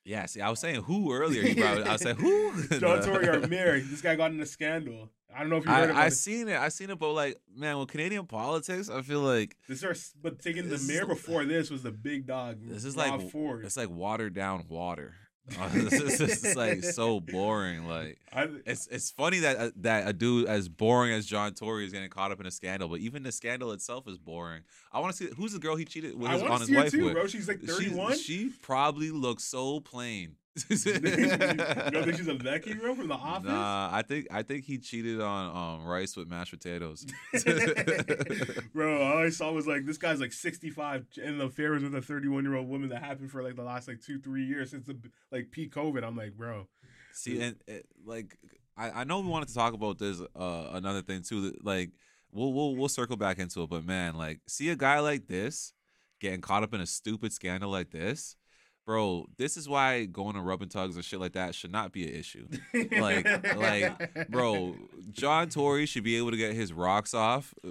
[0.06, 1.42] Yeah, see, I was saying who earlier.
[1.44, 2.68] You probably, I was saying who.
[2.80, 3.86] John Tory are married.
[3.90, 6.08] This guy got in a scandal, I don't know if you heard about I, I
[6.08, 6.12] it.
[6.12, 6.58] seen it.
[6.58, 10.40] I seen it, but like, man, with Canadian politics, I feel like This is, but
[10.40, 12.58] taking the mayor before this was the big dog.
[12.62, 13.64] this is Rob like Ford.
[13.66, 15.14] it's like watered down water.
[15.74, 17.88] This is like so boring.
[17.88, 21.86] Like I, it's it's funny that uh, that a dude as boring as John Tory
[21.86, 24.62] is getting caught up in a scandal, but even the scandal itself is boring.
[24.92, 26.92] I want to see who's the girl he cheated with I his, on his wife
[26.92, 27.14] too, with.
[27.14, 27.28] bro.
[27.28, 28.18] She's like 31.
[28.18, 30.36] She, probably looks so plain.
[30.56, 33.50] You don't think she's a Becky, bro, from The Office?
[33.50, 37.06] Nah, I think I think he cheated on um, rice with mashed potatoes.
[38.74, 41.96] bro, all I saw was like this guy's like 65 and the affair was with
[41.96, 44.72] a 31 year old woman that happened for like the last like two, three years
[44.72, 44.98] since the
[45.32, 46.04] like peak COVID.
[46.04, 46.68] I'm like, bro,
[47.14, 48.38] See, and it, like
[48.78, 51.52] I, I know we wanted to talk about this uh another thing too.
[51.52, 51.92] that, Like
[52.32, 55.74] we'll we'll we'll circle back into it, but man, like see a guy like this
[56.20, 58.36] getting caught up in a stupid scandal like this.
[58.90, 62.08] Bro, this is why going to rubbing tugs or shit like that should not be
[62.08, 62.48] an issue.
[63.00, 64.78] Like- like, Bro,
[65.12, 67.70] John Tory should be able to get his rocks off uh,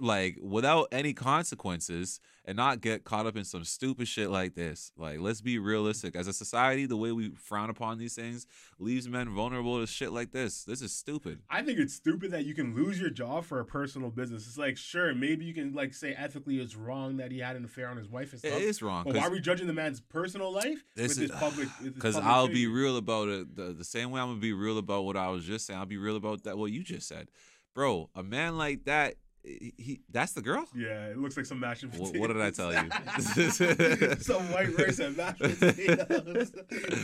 [0.00, 1.12] like without any
[1.54, 4.92] consequences and not get caught up in some stupid shit like this.
[4.96, 6.16] Like let's be realistic.
[6.16, 8.46] As a society, the way we frown upon these things
[8.78, 10.64] leaves men vulnerable to shit like this.
[10.64, 11.40] This is stupid.
[11.50, 14.46] I think it's stupid that you can lose your job for a personal business.
[14.46, 17.64] It's like, sure, maybe you can like say ethically it's wrong that he had an
[17.64, 18.58] affair on his wife and stuff.
[18.60, 21.36] is wrong But why are we judging the man's personal life This with his is-
[21.36, 21.68] public?
[21.82, 23.54] because I'll be real about it.
[23.54, 25.78] The, the same way I'm gonna be real about what I was just saying.
[25.78, 27.28] I'll be real about that what you just said,
[27.74, 28.08] bro.
[28.14, 30.66] A man like that, he, that's the girl.
[30.74, 32.12] Yeah, it looks like some mashed potatoes.
[32.18, 34.16] what did I tell you?
[34.20, 36.52] some white rice and mashed potatoes.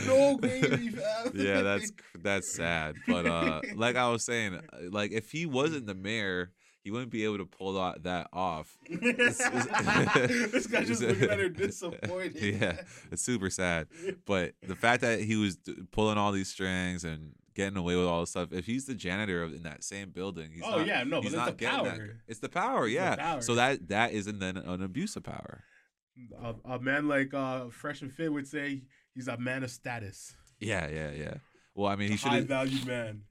[0.05, 1.31] no gravy, fam.
[1.35, 2.95] yeah, that's that's sad.
[3.07, 6.51] But uh, like I was saying, uh, like if he wasn't the mayor,
[6.83, 8.77] he wouldn't be able to pull that, that off.
[8.89, 9.37] this
[10.67, 12.59] guy just looking at her disappointed.
[12.61, 12.77] yeah,
[13.11, 13.87] it's super sad.
[14.25, 15.57] But the fact that he was
[15.91, 19.41] pulling all these strings and getting away with all this stuff, if he's the janitor
[19.43, 21.83] of, in that same building, he's Oh, not, yeah, no, he's that's not the getting
[21.85, 21.99] that.
[22.27, 23.15] It's the power, It's the yeah.
[23.15, 23.41] power.
[23.41, 25.63] So that that isn't then an abuse of power.
[26.41, 30.35] a, a man like uh, Fresh and Fit would say he's a man of status,
[30.59, 31.33] Yeah, yeah, yeah.
[31.75, 32.49] Well, I mean, he should be a should.
[32.49, 33.21] high valued man.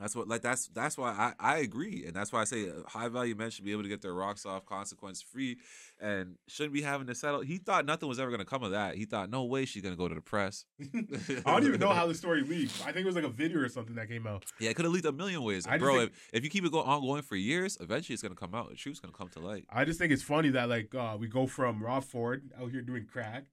[0.00, 2.72] That's what like that's that's why I, I agree, and that's why I say uh,
[2.86, 5.56] high value men should be able to get their rocks off consequence free,
[6.00, 7.40] and shouldn't be having to settle.
[7.40, 8.94] He thought nothing was ever gonna come of that.
[8.94, 10.64] He thought no way she's gonna go to the press.
[10.80, 12.80] I don't even know how the story leaked.
[12.82, 14.44] I think it was like a video or something that came out.
[14.60, 15.98] Yeah, it could have leaked a million ways, I bro.
[15.98, 18.68] think- if, if you keep it going ongoing for years, eventually it's gonna come out.
[18.70, 19.64] The truth's gonna come to light.
[19.68, 22.82] I just think it's funny that like uh, we go from Rob Ford out here
[22.82, 23.46] doing crack,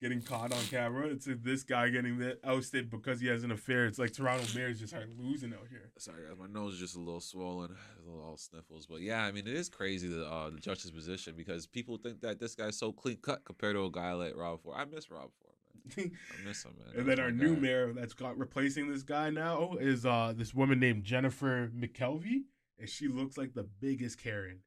[0.00, 3.86] getting caught on camera, to this guy getting the ousted because he has an affair.
[3.86, 5.90] It's like Toronto Mayor's just start losing out here.
[5.98, 8.86] Sorry, guys, my nose is just a little swollen, a little all sniffles.
[8.86, 12.20] But yeah, I mean, it is crazy the uh, the judge's position because people think
[12.20, 14.76] that this guy's so clean cut compared to a guy like Rob Ford.
[14.78, 15.54] I miss Rob Ford,
[15.96, 16.10] man.
[16.42, 16.98] I miss him, man.
[16.98, 17.60] and then our new guy.
[17.60, 22.42] mayor that's got replacing this guy now is uh this woman named Jennifer McKelvie,
[22.78, 24.60] and she looks like the biggest Karen.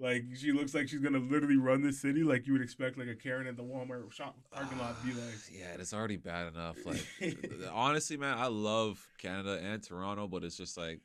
[0.00, 3.08] Like she looks like she's gonna literally run the city like you would expect like
[3.08, 5.34] a Karen at the Walmart shop parking lot be like.
[5.52, 6.76] Yeah, it's already bad enough.
[6.86, 7.04] Like,
[7.72, 11.00] honestly, man, I love Canada and Toronto, but it's just like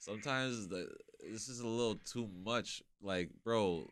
[0.00, 0.88] sometimes the,
[1.30, 2.82] this is a little too much.
[3.00, 3.86] Like, bro,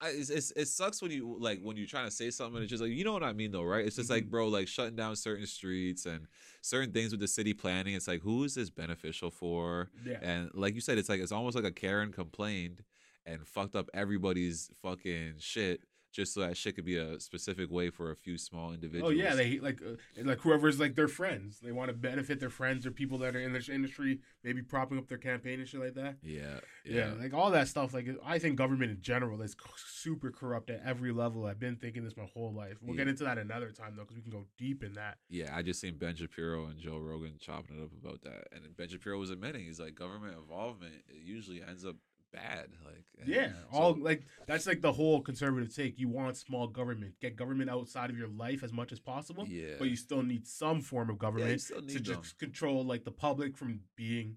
[0.00, 2.62] I, it's, it's, it sucks when you like when you're trying to say something and
[2.64, 3.84] it's just like you know what I mean though, right?
[3.86, 4.30] It's just like, Mhm.
[4.30, 6.26] bro, like shutting down certain streets and
[6.62, 7.94] certain things with the city planning.
[7.94, 9.90] It's like, who is this beneficial for?
[10.04, 10.18] Yeah.
[10.22, 12.82] And like you said, it's like it's almost like a Karen complained
[13.26, 15.80] and fucked up everybody's fucking shit
[16.12, 19.14] just so that shit could be a specific way for a few small individuals.
[19.14, 21.58] Oh yeah, they like uh, like whoever's like their friends.
[21.60, 24.98] They want to benefit their friends or people that are in this industry, maybe propping
[24.98, 26.18] up their campaign and shit like that.
[26.22, 27.94] yeah, Yeah, yeah, like all that stuff.
[27.94, 31.46] Like I think government in general is c- super corrupt at every level.
[31.46, 32.76] I've been thinking this my whole life.
[32.82, 35.16] We'll get into that another time though, because we can go deep in that.
[35.30, 35.56] yeah.
[35.56, 38.90] I just seen Ben Shapiro and Joe Rogan chopping it up about that, and Ben
[38.90, 41.96] Shapiro was admitting he's like government involvement it usually ends up
[42.32, 42.68] bad.
[42.84, 45.98] Like Yeah, so- all like that's like the whole conservative take.
[45.98, 49.46] You want small government, get government outside of your life as much as possible.
[49.48, 53.04] yeah, but you still need some form of government still to need just control like
[53.04, 54.36] the public from being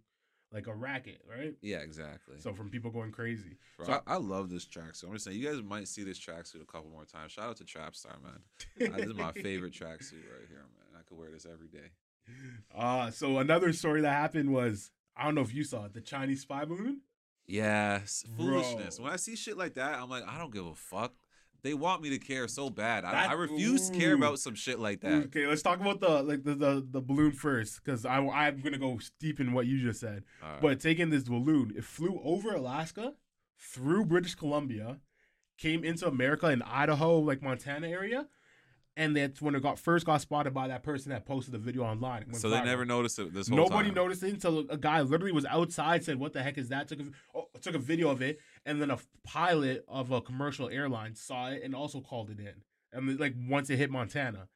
[0.51, 1.53] like a racket, right?
[1.61, 2.35] Yeah, exactly.
[2.39, 3.57] So from people going crazy.
[3.77, 5.05] Bro, so- I, I love this tracksuit.
[5.07, 7.33] I'm just saying, you guys might see this tracksuit a couple more times.
[7.33, 8.39] Shout out to Trapstar, man.
[8.93, 10.97] Uh, this is my favorite tracksuit right here, man.
[10.97, 11.91] I could wear this every day.
[12.73, 16.01] Uh so another story that happened was I don't know if you saw it, the
[16.01, 17.01] Chinese spy balloon.
[17.47, 18.97] Yes, foolishness.
[18.97, 19.05] Bro.
[19.05, 21.13] When I see shit like that, I'm like, I don't give a fuck.
[21.61, 23.05] They want me to care so bad.
[23.05, 24.19] I, That- I refuse to care mm.
[24.19, 25.25] about some shit like that.
[25.25, 28.77] Okay, let's talk about the like the the, the balloon first, because I I'm gonna
[28.77, 30.23] go deep in what you just said.
[30.43, 30.61] All right.
[30.61, 33.13] But taking this balloon, it flew over Alaska,
[33.57, 34.99] through British Columbia,
[35.57, 38.27] came into America in Idaho, like Montana area,
[38.97, 41.83] and that's when it got first got spotted by that person that posted the video
[41.83, 42.33] online.
[42.33, 42.65] So they viral.
[42.65, 43.95] never noticed it this whole Nobody time.
[43.95, 46.99] noticed it until a guy literally was outside, said, "What the heck is that?" Took
[47.01, 47.05] a,
[47.35, 51.49] oh, took a video of it, and then a pilot of a commercial airline saw
[51.49, 52.53] it and also called it in.
[52.93, 54.47] And like once it hit Montana,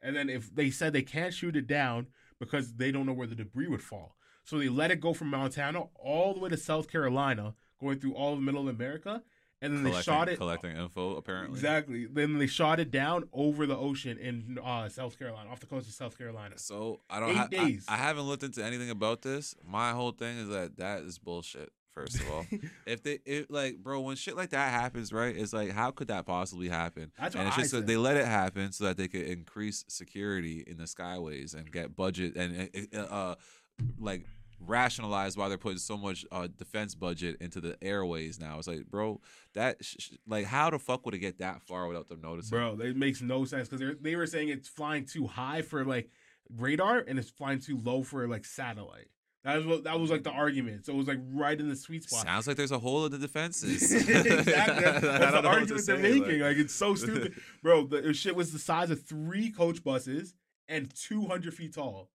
[0.00, 2.06] and then if they said they can't shoot it down
[2.40, 5.28] because they don't know where the debris would fall, so they let it go from
[5.28, 9.22] Montana all the way to South Carolina, going through all of Middle America,
[9.62, 11.54] and then they shot it collecting info apparently.
[11.56, 12.06] exactly.
[12.06, 15.88] Then they shot it down over the ocean in uh, South Carolina, off the coast
[15.88, 16.58] of South Carolina.
[16.58, 17.30] So I don't.
[17.30, 17.84] Eight ha- I- days.
[17.88, 19.54] I, haven't looked into anything about this.
[19.66, 21.72] My whole thing is that that is bullshit.
[21.94, 22.46] First of all,
[22.86, 25.36] if they, if like, bro, when shit like that happens, right?
[25.36, 27.12] It's like, how could that possibly happen?
[27.18, 29.26] That's and what it's I just that they let it happen so that they could
[29.26, 33.34] increase security in the skyways and get budget and uh, uh,
[34.00, 34.24] like
[34.66, 38.58] rationalize why they're putting so much uh, defense budget into the airways now.
[38.58, 39.20] It's like, bro,
[39.54, 42.50] that sh- like, how the fuck would it get that far without them noticing?
[42.56, 46.10] Bro, it makes no sense because they were saying it's flying too high for like
[46.56, 49.08] radar and it's flying too low for like satellite.
[49.44, 50.86] That was what that was like the argument.
[50.86, 52.24] So it was like right in the sweet spot.
[52.24, 53.92] Sounds like there's a hole in the defenses.
[53.92, 54.44] exactly.
[54.84, 56.22] That's, the argument they're making.
[56.40, 57.86] like- Like, it's so stupid, bro.
[57.86, 60.34] The shit was the size of three coach buses
[60.68, 62.08] and 200 feet tall.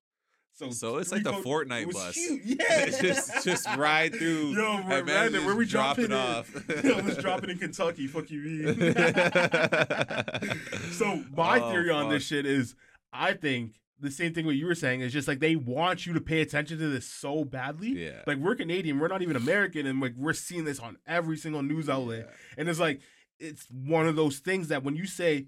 [0.53, 2.15] So, So it's like the coach- Fortnite it was bus.
[2.15, 2.41] huge.
[2.59, 4.53] Yeah, just just ride through.
[4.53, 6.49] Yo, we're man, Where we drop dropping it off.
[6.83, 8.07] Yo, was dropping in Kentucky.
[8.07, 8.75] Fuck you, mean.
[10.91, 12.75] so my Oh, theory on this shit is,
[13.13, 16.13] I think the same thing what you were saying is just like they want you
[16.13, 17.89] to pay attention to this so badly.
[17.89, 18.21] Yeah.
[18.27, 21.61] Like we're Canadian, we're not even American, and like we're seeing this on every single
[21.63, 23.01] news outlet, and it's like
[23.39, 25.47] it's one of those things that when you say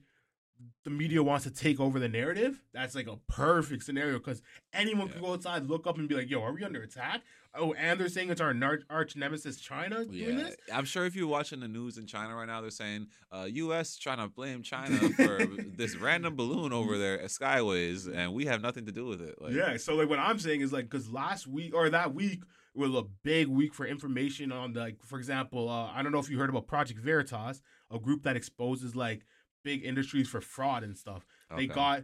[0.84, 4.42] the media wants to take over the narrative, that's like a perfect scenario because
[4.74, 7.22] anyone can go outside, look up, and be like, "Yo, are we under attack?"
[7.56, 8.54] Oh, and they're saying it's our
[8.90, 10.58] arch nemesis, China, doing Yeah, this.
[10.72, 13.98] I'm sure if you're watching the news in China right now, they're saying uh, U.S.
[13.98, 15.40] trying to blame China for
[15.76, 19.42] this random balloon over there at Skyways, and we have nothing to do with it.
[19.42, 22.44] Like, yeah, so like what I'm saying is like because last week or that week
[22.76, 26.20] was a big week for information on the, like for example, uh, I don't know
[26.20, 29.26] if you heard about Project Veritas, a group that exposes like
[29.64, 31.26] big industries for fraud and stuff.
[31.56, 32.04] They got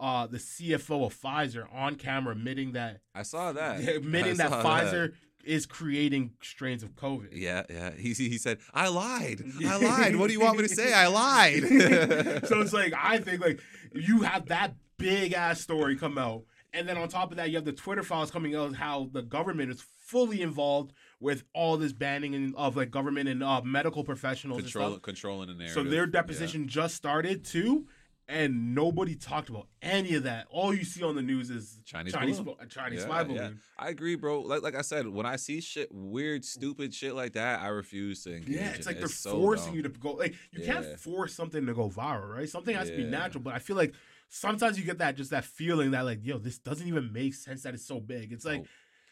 [0.00, 3.80] uh the CFO of Pfizer on camera admitting that I saw that.
[3.88, 5.12] admitting I that saw Pfizer
[5.44, 7.28] is creating strains of COVID.
[7.32, 7.92] Yeah, yeah.
[7.96, 9.42] He he said, "I lied.
[9.64, 10.16] I lied.
[10.16, 10.92] What do you want me to say?
[10.92, 11.62] I lied."
[12.46, 13.60] so it's like I think like
[13.94, 17.56] you have that big ass story come out, and then on top of that, you
[17.56, 21.92] have the Twitter files coming out how the government is fully involved with all this
[21.92, 25.02] banning and, of like government and uh, medical professionals and Control, stuff.
[25.02, 25.74] controlling the narrative.
[25.74, 26.10] So their Yeah.
[26.12, 27.88] deposition just started too,
[28.28, 30.46] and nobody talked about any of that.
[30.50, 33.50] All you see on the news is Chinese Chinese Chinese Yeah, yeah.
[33.78, 34.42] I agree, bro.
[34.42, 38.22] Like like I said, when I see shit, weird, stupid shit like that, I refuse
[38.24, 38.54] to engage.
[38.56, 39.00] Yeah, it's in like it.
[39.00, 39.76] they're so forcing dumb.
[39.76, 40.12] you to go.
[40.12, 40.74] Like you Yeah.
[40.74, 42.48] can't force something to go viral, right?
[42.48, 43.42] Something has to be natural.
[43.42, 43.94] But I feel like
[44.28, 47.62] sometimes you get that just that feeling that like, yo, this doesn't even make sense
[47.62, 48.30] that it's so big.
[48.30, 48.66] It's like Nope.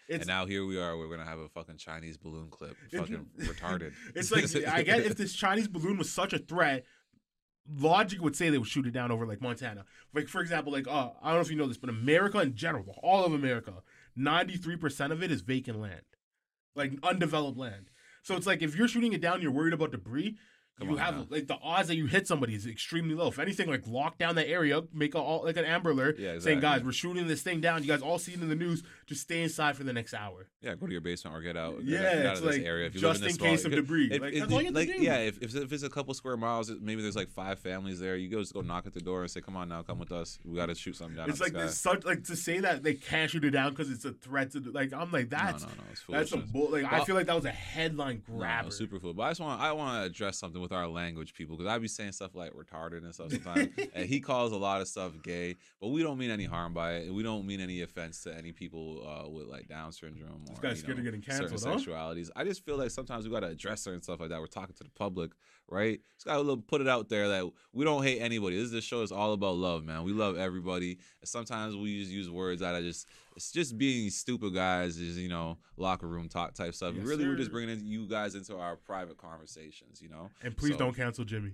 [0.08, 0.96] It's and now here we are.
[0.96, 2.76] We're gonna have a fucking Chinese balloon clip.
[2.92, 3.92] Fucking retarded.
[4.14, 6.84] it's like I guess if this Chinese balloon was such a threat,
[7.78, 9.84] logic would say they would shoot it down over like Montana.
[10.14, 12.54] Like for example, like uh, I don't know if you know this, but America in
[12.54, 13.74] general, all of America,
[14.14, 16.02] ninety three percent of it is vacant land,
[16.74, 17.90] like undeveloped land.
[18.22, 20.36] So it's like if you're shooting it down, you're worried about debris.
[20.78, 21.26] Come you have now.
[21.30, 23.28] like the odds that you hit somebody is extremely low.
[23.28, 26.38] If anything, like lock down the area, make a all like an Amber Alert, Yeah,
[26.38, 27.82] saying guys, we're shooting this thing down.
[27.82, 28.82] You guys all see it in the news.
[29.06, 30.48] Just stay inside for the next hour.
[30.60, 31.82] Yeah, go to your basement or get out.
[31.82, 33.36] Yeah, get out it's of this like, area if you just live in, in this
[33.38, 34.18] case small- of debris.
[34.18, 34.90] Like, if that's all you like.
[34.98, 38.16] Yeah, if, if it's a couple square miles, maybe there's like five families there.
[38.16, 40.12] You go just go knock at the door and say, "Come on now, come with
[40.12, 40.38] us.
[40.44, 41.66] We got to shoot something down." It's like sky.
[41.68, 44.60] such like to say that they can't shoot it down because it's a threat to
[44.72, 45.74] like I'm like that's no, no,
[46.08, 46.70] no, that's a bull.
[46.70, 48.70] Like I feel like that was a headline grabber.
[48.70, 49.16] super food.
[49.16, 51.78] But I just want I want to address something with our language, people, because I
[51.78, 53.68] be saying stuff like retarded and stuff sometimes.
[53.94, 56.94] and he calls a lot of stuff gay, but we don't mean any harm by
[56.94, 57.14] it.
[57.14, 60.58] We don't mean any offense to any people uh, with like Down syndrome or This
[60.58, 61.90] guy's you scared of know, getting certain canceled, huh?
[61.90, 62.30] sexualities.
[62.34, 64.40] I just feel like sometimes we got to address certain stuff like that.
[64.40, 65.30] We're talking to the public,
[65.68, 66.00] right?
[66.16, 68.56] Just got to put it out there that we don't hate anybody.
[68.56, 70.02] This is this show is all about love, man.
[70.04, 70.98] We love everybody.
[71.20, 75.18] And sometimes we just use words that I just it's just being stupid guys, is
[75.18, 76.94] you know locker room talk type stuff.
[76.96, 80.30] Yes, really, we're just bringing you guys into our private conversations, you know.
[80.42, 81.52] and please So- don't cancel Jimmy.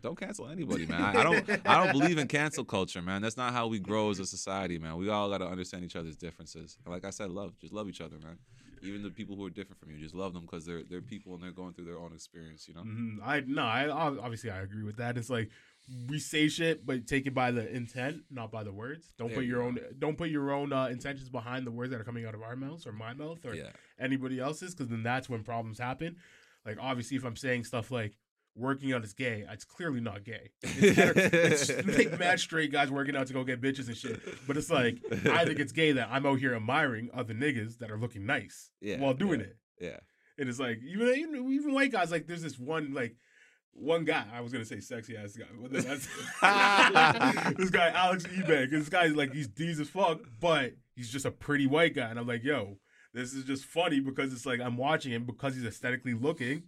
[0.00, 1.02] Don't cancel anybody, man.
[1.02, 1.50] I, I don't.
[1.66, 3.20] I don't believe in cancel culture, man.
[3.20, 4.96] That's not how we grow as a society, man.
[4.96, 6.78] We all got to understand each other's differences.
[6.84, 7.58] And like I said, love.
[7.60, 8.38] Just love each other, man.
[8.82, 11.34] Even the people who are different from you, just love them because they're they're people
[11.34, 12.66] and they're going through their own experience.
[12.68, 12.82] You know.
[12.82, 13.18] Mhm.
[13.22, 15.16] I no, I obviously I agree with that.
[15.16, 15.50] It's like
[16.08, 19.12] we say shit, but take it by the intent, not by the words.
[19.18, 19.66] Don't There put your go.
[19.66, 22.42] own don't put your own uh, intentions behind the words that are coming out of
[22.42, 23.70] our mouths or my mouth or Yeah.
[23.98, 26.16] anybody else's, because then that's when problems happen.
[26.64, 28.16] Like obviously, if I'm saying stuff like
[28.54, 29.44] working out is gay.
[29.50, 30.50] It's clearly not gay.
[30.62, 34.20] It's, it's like mad straight guys working out to go get bitches and shit.
[34.46, 34.98] But it's like
[35.30, 38.70] I think it's gay that I'm out here admiring other niggas that are looking nice
[38.80, 39.46] Yeah, while doing yeah.
[39.46, 39.56] it.
[39.80, 39.96] yeah.
[40.38, 43.16] And it's like even even even white guys like there's this one like
[43.74, 48.70] one guy I was gonna say sexy ass guy, this guy Alex Eubank.
[48.70, 52.18] This guy's like he's D's as fuck, but he's just a pretty white guy, and
[52.18, 52.78] I'm like, yo,
[53.14, 56.64] this is just funny because it's like I'm watching him because he's aesthetically looking,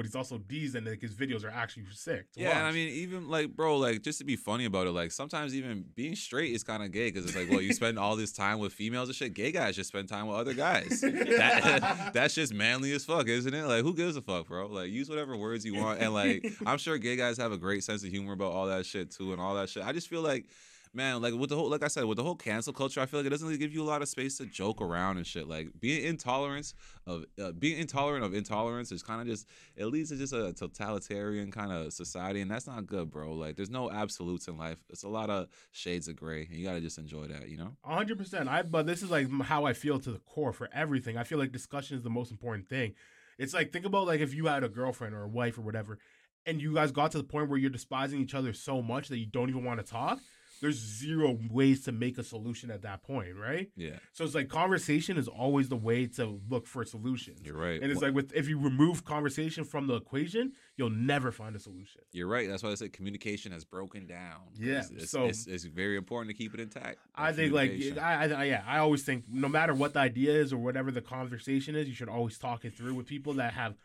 [0.00, 2.32] but he's also D's, and like his videos are actually sick.
[2.32, 4.92] To Yeah, and I mean, even like, bro, like, just to be funny about it,
[4.92, 7.98] like, sometimes even being straight is kind of gay because it's like, well, you spend
[7.98, 9.34] all this time with females and shit.
[9.34, 11.00] Gay guys just spend time with other guys.
[11.02, 13.66] that, that's just manly as fuck, isn't it?
[13.66, 14.68] Like, who gives a fuck, bro?
[14.68, 16.00] Like, use whatever words you want.
[16.00, 18.86] And, like, I'm sure gay guys have a great sense of humor about all that
[18.86, 19.84] shit, too, and all that shit.
[19.84, 20.46] I just feel like,
[20.92, 23.20] man, like, with the whole, like I said, with the whole cancel culture, I feel
[23.20, 25.46] like it doesn't really give you a lot of space to joke around and shit.
[25.46, 26.72] Like, being intolerant
[27.06, 30.52] of, uh, being intolerant of intolerance is kind of just, it leads to just a
[30.52, 33.32] totalitarian kind of society, and that's not good, bro.
[33.34, 34.78] Like, there's no absolutes in life.
[34.88, 37.76] It's a lot of shades of gray, and you gotta just enjoy that, you know?
[37.84, 38.48] Hundred percent.
[38.48, 41.16] I but this is like how I feel to the core for everything.
[41.16, 42.94] I feel like discussion is the most important thing.
[43.38, 45.98] It's like think about like if you had a girlfriend or a wife or whatever,
[46.46, 49.18] and you guys got to the point where you're despising each other so much that
[49.18, 50.20] you don't even want to talk.
[50.60, 53.70] There's zero ways to make a solution at that point, right?
[53.76, 57.40] Yeah, So it's like conversation is always the way to look for solutions.
[57.44, 57.80] you're right.
[57.82, 61.58] And it's like with if you remove conversation from the equation, you'll never find a
[61.58, 62.02] solution.
[62.12, 62.48] you're right.
[62.48, 64.40] That's why I said communication has broken down.
[64.58, 66.98] Yeah, it's, it's, so- it's, it's very important to keep it intact.
[67.14, 67.72] I think like.
[68.00, 71.00] I, I yeah I always think no matter what the idea is or whatever the
[71.00, 73.76] conversation is, you should always talk it through with people that have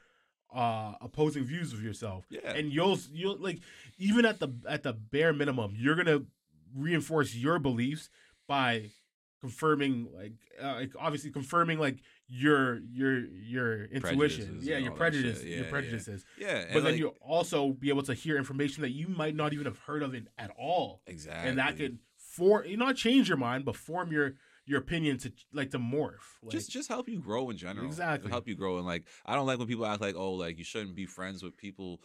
[0.53, 2.25] uh opposing views of yourself.
[2.29, 2.51] Yeah.
[2.53, 3.59] And you'll you'll like
[3.97, 6.21] even at the at the bare minimum, you're gonna
[6.75, 8.09] reinforce your beliefs
[8.47, 8.89] by
[9.41, 15.57] confirming like uh, like obviously confirming like your your your intuition yeah your prejudice your
[15.57, 15.69] Yeah, yeah.
[15.69, 19.07] prejudices yeah, and but then like- you also be able to hear information that you
[19.07, 22.95] might not even have heard of it at all exactly, and that could for not
[22.97, 24.33] change your mind, but form your
[24.65, 26.15] your opinion to like to morph.
[26.41, 27.85] Like, just just help you grow in general.
[27.85, 28.31] Exactly.
[28.31, 30.63] help you grow and like I don't like when people act like oh like you
[30.63, 32.01] shouldn't be friends with people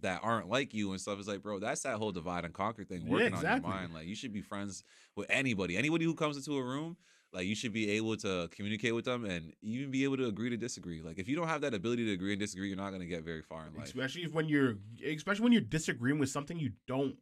[0.00, 1.18] that aren't like you and stuff.
[1.18, 3.92] It's like bro, that's that whole divide and conquer thing Yeah, working on your mind.
[3.94, 4.84] Like you should be friends
[5.16, 6.96] with anybody, anybody who comes into a room.
[7.32, 10.50] Like you should be able to communicate with them and even be able to agree
[10.50, 11.00] to disagree.
[11.00, 13.06] Like if you don't have that ability to agree and disagree, you're not going to
[13.06, 13.86] get very far in life.
[13.86, 14.76] especially when you're
[15.06, 17.16] especially when you're disagreeing with something you don't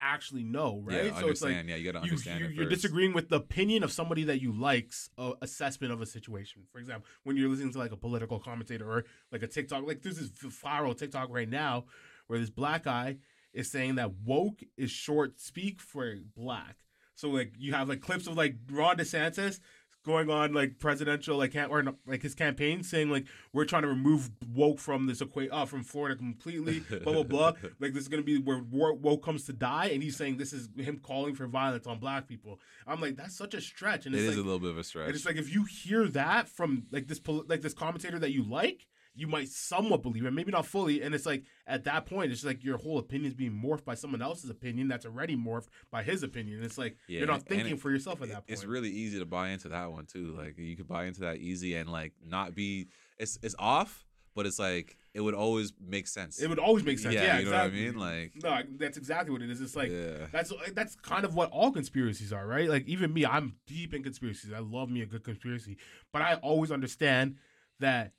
[0.00, 1.06] actually know, right?
[1.06, 1.68] Yeah, so it's like understand.
[1.68, 2.40] yeah, you got to understand.
[2.40, 6.00] you it you're disagreeing with the opinion of somebody that you like's uh, assessment of
[6.00, 6.62] a situation.
[6.72, 10.02] For example, when you're listening to like a political commentator or like a TikTok, like
[10.02, 11.84] there's this viral TikTok right now
[12.26, 13.18] where this black guy
[13.52, 16.76] is saying that woke is short speak for black.
[17.14, 19.60] So like you have like clips of like Ron DeSantis
[20.04, 24.30] going on like presidential like or like his campaign saying like we're trying to remove
[24.54, 28.22] woke from this equa- uh, from Florida completely blah blah blah like this is gonna
[28.22, 31.46] be where wo- woke comes to die and he's saying this is him calling for
[31.46, 34.46] violence on black people I'm like that's such a stretch and It it's like a
[34.46, 35.06] little bit of a stretch.
[35.06, 38.42] and it's like if you hear that from like this like this commentator that you
[38.42, 38.86] like
[39.16, 42.44] you might somewhat believe it maybe not fully and it's like at that point it's
[42.44, 46.02] like your whole opinion is being morphed by someone else's opinion that's already morphed by
[46.02, 48.64] his opinion it's like Yeah, you're not thinking it- for yourself at that point It's
[48.64, 50.34] really easy to buy into that one too.
[50.36, 54.46] Like you could buy into that easy and like not be it's it's off, but
[54.46, 56.42] it's like it would always make sense.
[56.42, 57.96] it would always make sense Yeah, yeah, you know what I mean?
[57.96, 60.26] Like- no that's exactly what it is it's like yeah.
[60.32, 62.68] That's uh, that's kind of what all conspiracies are, right?
[62.68, 64.52] Like even me, I'm deep in conspiracies.
[64.52, 65.76] I love me a good conspiracy,
[66.12, 67.36] but I always understand
[67.78, 68.12] that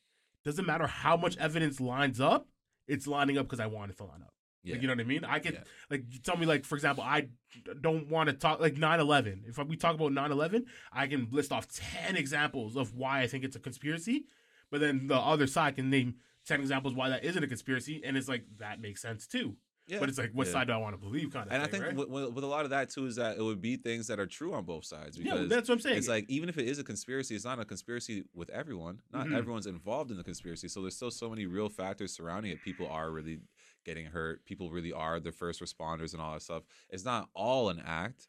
[0.46, 2.48] doesn't matter how much evidence lines up,
[2.88, 4.34] it's lining up because I want it to line up.
[4.64, 4.74] Yeah.
[4.74, 5.24] Like you know what I mean?
[5.26, 5.64] I can Yeah.
[5.90, 7.28] like you tell me like for example, I
[7.82, 9.48] don't want to talk like 9/11.
[9.48, 13.44] If we talk about 9/11, I can list off 10 examples of why I think
[13.44, 14.26] it's a conspiracy,
[14.72, 18.18] but then the other side can name 10 examples why that isn't a conspiracy and
[18.18, 19.56] it's like that makes sense too.
[19.88, 20.00] Yeah.
[20.00, 20.54] But it's like what Yeah.
[20.54, 21.96] side do I want to believe kind of And I think right?
[21.96, 24.20] with, with, with a lot of that too is that it would be things that
[24.20, 25.98] are true on both sides yeah, because that's what I'm saying.
[25.98, 29.02] it's like even if it is a conspiracy, it's not a conspiracy with everyone.
[29.12, 29.36] Not Mhm.
[29.36, 32.62] everyone's involved in the conspiracy, so there's still so many real factors surrounding it.
[32.64, 33.40] People are really
[33.84, 34.44] getting hurt.
[34.46, 36.64] People really are the first responders and all that stuff.
[36.90, 38.28] It's not all an act.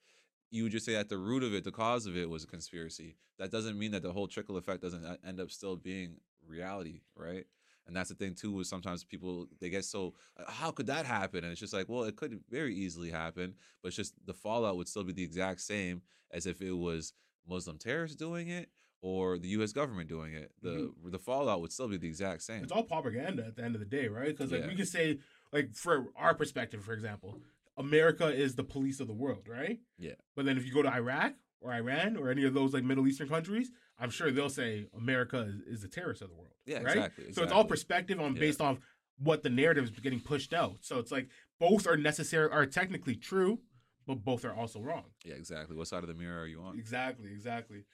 [0.51, 2.47] You would just say at the root of it, the cause of it was a
[2.47, 3.17] conspiracy.
[3.39, 7.45] That doesn't mean that the whole trickle effect doesn't end up still being reality, right?
[7.87, 8.59] And that's the thing too.
[8.61, 11.45] Is sometimes people they get so uh, how could that happen?
[11.45, 14.77] And it's just like, well, it could very easily happen, but it's just the fallout
[14.77, 17.13] would still be the exact same as if it was
[17.49, 18.69] Muslim terrorists doing it
[19.03, 19.73] or the U.S.
[19.73, 20.51] government doing it.
[20.63, 22.65] The the fallout would still be the exact same.
[22.65, 24.29] It's all propaganda at the end of the day, right?
[24.37, 24.67] Because like Yeah.
[24.69, 25.19] we could say,
[25.53, 27.41] like for our perspective, for example,
[27.77, 29.79] America is the police of the world, right?
[29.99, 30.15] Yeah.
[30.35, 33.07] But then if you go to Iraq or Iran or any of those like Middle
[33.07, 36.55] Eastern countries, I'm sure they'll say America is, is the terrorist of the world.
[36.67, 36.97] Yeah, right?
[36.97, 38.41] exactly, So it's all perspective on Yeah.
[38.41, 38.79] based off
[39.19, 40.79] what the narrative is getting pushed out.
[40.83, 41.29] So it's like
[41.59, 43.61] both are necessary, are technically true,
[44.07, 45.05] but both are also wrong.
[45.25, 45.77] Yeah, exactly.
[45.77, 46.79] What side of the mirror are you on?
[46.79, 47.85] Exactly, exactly.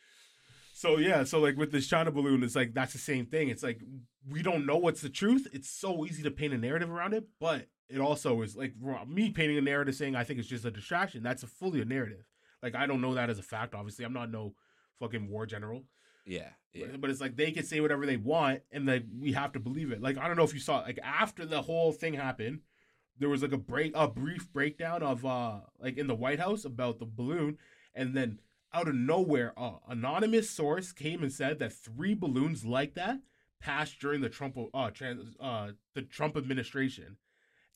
[0.74, 3.48] So yeah, so like with this China balloon, it's like that's the same thing.
[3.48, 3.80] It's like
[4.28, 5.46] we don't know what's the truth.
[5.52, 8.74] It's so easy to paint a narrative around it, but it also is like
[9.06, 11.22] me painting a narrative saying I think it's just a distraction.
[11.22, 12.24] That's a fully a narrative.
[12.62, 13.74] Like I don't know that as a fact.
[13.74, 14.54] Obviously, I'm not no
[14.98, 15.84] fucking war general.
[16.24, 16.86] Yeah, yeah.
[16.98, 19.90] But it's like they can say whatever they want, and like we have to believe
[19.90, 20.00] it.
[20.00, 22.60] Like I don't know if you saw, like after the whole thing happened,
[23.18, 26.64] there was like a break, a brief breakdown of uh like in the White House
[26.64, 27.58] about the balloon,
[27.94, 28.38] and then
[28.72, 33.20] out of nowhere, a anonymous source came and said that three balloons like that
[33.60, 37.16] passed during the Trump uh trans uh the Trump administration.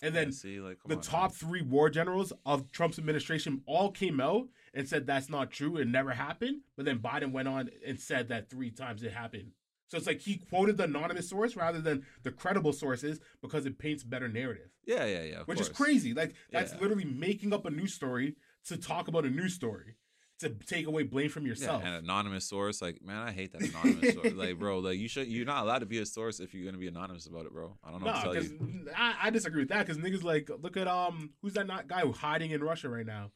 [0.03, 1.31] And then see, like, the on, top man.
[1.31, 5.77] three war generals of Trump's administration all came out and said that's not true.
[5.79, 6.61] It never happened.
[6.77, 9.53] But then Biden went on and said that three times it happened.
[9.89, 13.79] So it's like he quoted the anonymous source rather than the credible sources because it
[13.79, 14.69] paints better narrative.
[14.85, 15.41] Yeah, yeah, yeah.
[15.41, 16.13] of which is crazy.
[16.13, 16.81] Like that's Yeah.
[16.81, 18.37] literally making up a news story
[18.67, 19.95] to talk about a news story
[20.41, 21.83] to take away blame from yourself.
[21.83, 24.33] Yeah, and anonymous source, like man, I hate that anonymous source.
[24.33, 26.79] Like, bro, like you should, you're not allowed to be a source if you're gonna
[26.79, 27.77] be anonymous about it, bro.
[27.83, 28.07] I don't know.
[28.07, 28.89] No, what to tell because you.
[28.97, 29.87] I, I disagree with that.
[29.87, 33.07] Because niggas like look at um who's that not guy who's hiding in Russia right
[33.07, 33.31] now?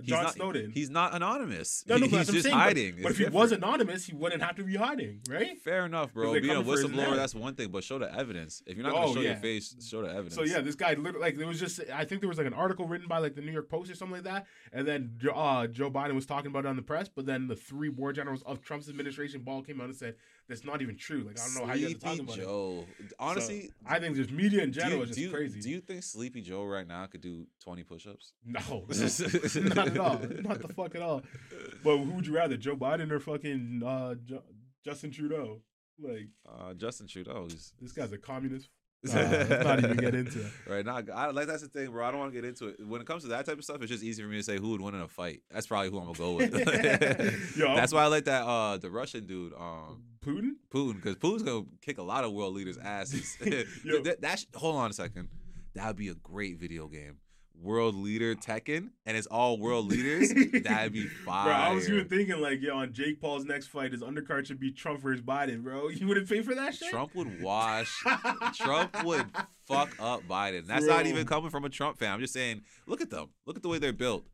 [0.00, 0.70] He's John not, Snowden.
[0.72, 1.84] He's not anonymous.
[1.86, 2.96] no, no, He- he's just saying, hiding.
[3.00, 5.56] But, It's if he was anonymous, he wouldn't have to be hiding, right?
[5.62, 6.32] Fair enough, bro.
[6.32, 8.62] Being a coming for his whistleblower, that's one thing, but show the evidence.
[8.66, 9.30] If you're not gonna Oh, show yeah.
[9.30, 10.34] your face, show the evidence.
[10.34, 12.54] So yeah, this guy literally like there was just I think there was like an
[12.54, 15.66] article written by like the New York Post or something like that, and then uh,
[15.68, 18.42] Joe Biden was talking about it on the press, but then the three war generals
[18.46, 20.16] of Trump's administration ball came out and said
[20.48, 21.22] that's not even true.
[21.26, 22.42] Like I don't know how you guys are talking about it.
[22.42, 22.84] Joe.
[23.18, 25.60] Honestly, So, I think just media in general you, is just do you- crazy.
[25.60, 28.32] Do you think Sleepy Joe right now could do 20 push-ups?
[28.46, 30.18] No, not at all.
[30.42, 31.22] Not the fuck at all.
[31.82, 34.42] But who would you rather, Joe Biden or fucking uh, Ju-
[34.84, 35.60] Justin Trudeau?
[36.00, 37.48] Like Uh, Justin Trudeau.
[37.80, 38.68] This guy's a communist.
[39.04, 40.50] Let's not even get into it.
[40.66, 42.06] Right now, I, like that's the thing, bro.
[42.06, 42.76] I don't want to get into it.
[42.86, 44.58] When it comes to that type of stuff, it's just easy for me to say
[44.58, 45.42] who would win in a fight.
[45.50, 46.54] That's probably who I'm gonna go with.
[47.58, 50.50] Yo, that's why I like that uh the Russian dude, um Putin.
[50.70, 53.36] Putin, because Putin's gonna kick a lot of world leaders' asses.
[54.04, 55.28] That, that hold on a second.
[55.74, 57.18] That would be a great video game.
[57.60, 60.32] World leader Tekken, and it's all world leaders.
[60.64, 61.44] That'd be fire.
[61.44, 64.58] Bro, I was even thinking like, yo, on Jake Paul's next fight, his undercard should
[64.58, 65.88] be Trump versus Biden, bro.
[65.88, 66.90] You wouldn't pay for that shit.
[66.90, 67.92] Trump would wash.
[68.56, 69.26] Trump would
[69.66, 70.66] fuck up Biden.
[70.66, 72.12] That's not even coming from a Trump fan.
[72.12, 73.28] I'm just saying, look at them.
[73.46, 74.24] Look at the way they're built.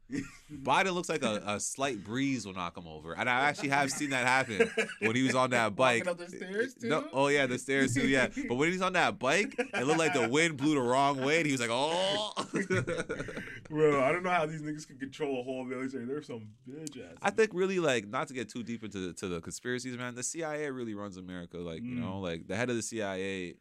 [0.53, 3.13] Biden looks like a, a slight breeze will knock him over.
[3.13, 4.69] And I actually have seen that happen
[5.01, 6.05] when he was on that bike.
[6.05, 6.89] Walking up the stairs too.
[6.89, 8.29] No, oh yeah, the stairs too, yeah.
[8.49, 11.37] But when he's on that bike, it looked like the wind blew the wrong way,
[11.39, 12.33] and he was like, "Oh."
[13.71, 16.05] Bro, I don't know how these niggas can control a whole military.
[16.05, 17.17] They're some bitch ass.
[17.23, 20.15] I think really like not to get too deep into the, to the conspiracies, man.
[20.15, 21.59] The CIA really runs America.
[21.59, 22.01] Like you Mm.
[22.01, 23.55] know, like the head of the CIA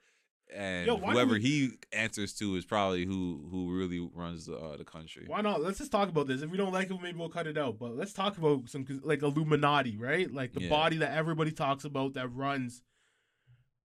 [0.56, 4.78] and Yo, whoever don't he answers to is probably who who really runs the, uh,
[4.78, 5.26] the country.
[5.28, 5.62] Why not?
[5.62, 6.41] Let's just talk about this.
[6.41, 7.78] If we don't like it, maybe we'll cut it out.
[7.80, 10.32] But let's talk about some like Illuminati, right?
[10.34, 10.70] Like the Yeah.
[10.70, 12.82] body that everybody talks about that runs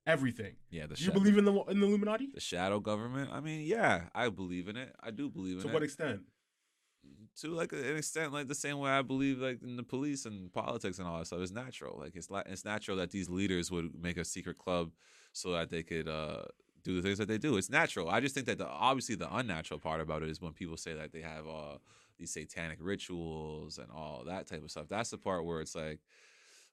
[0.05, 0.55] everything.
[0.69, 2.29] Yeah, the you sha- believe in the in the Illuminati?
[2.33, 3.29] the shadow government.
[3.31, 4.95] I mean, yeah, I believe in it.
[5.01, 5.71] I do believe in To it.
[5.71, 6.21] To what extent?
[7.41, 10.53] to like an extent, like the same way I believe like in the police and
[10.53, 11.39] politics and all that stuff.
[11.39, 11.97] It's natural.
[11.99, 14.91] Like it's la- it's natural that these leaders would make a secret club
[15.33, 16.43] so that they could uh
[16.83, 17.57] do the things that they do.
[17.57, 18.09] It's natural.
[18.09, 20.93] I just think that the obviously the unnatural part about it is when people say
[20.93, 21.77] that they have uh
[22.17, 24.87] these satanic rituals and all that type of stuff.
[24.89, 25.99] That's the part where it's like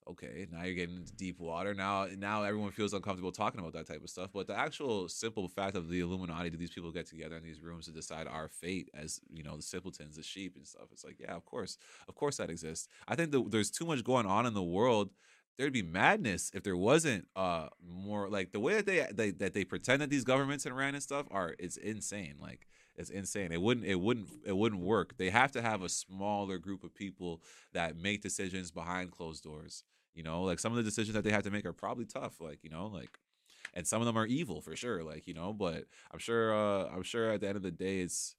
[0.09, 1.75] okay, now you're getting into deep water.
[1.75, 4.31] Now, now everyone feels uncomfortable talking about that type of stuff.
[4.33, 7.61] But the actual simple fact of the Illuminati, do these people get together in these
[7.63, 10.87] rooms to decide our fate as you know the simpletons, the sheep, and stuff?
[10.93, 12.89] It's like, yeah, of course, of course that exists.
[13.07, 15.11] I think that there's too much going on in the world.
[15.59, 19.53] There'd be madness if there wasn't uh more like the way that they, they that
[19.53, 22.37] they pretend that these governments and ran and stuff are it's insane.
[22.41, 23.53] Like it's insane.
[23.53, 25.17] It wouldn't it wouldn't it wouldn't work.
[25.19, 27.43] They have to have a smaller group of people
[27.73, 29.85] that make decisions behind closed doors.
[30.15, 32.41] You know, like some of the decisions that they have to make are probably tough.
[32.41, 33.19] Like, you know, like
[33.75, 35.03] and some of them are evil for sure.
[35.05, 38.01] Like, you know, but I'm sure uh I'm sure at the end of the day
[38.01, 38.35] it's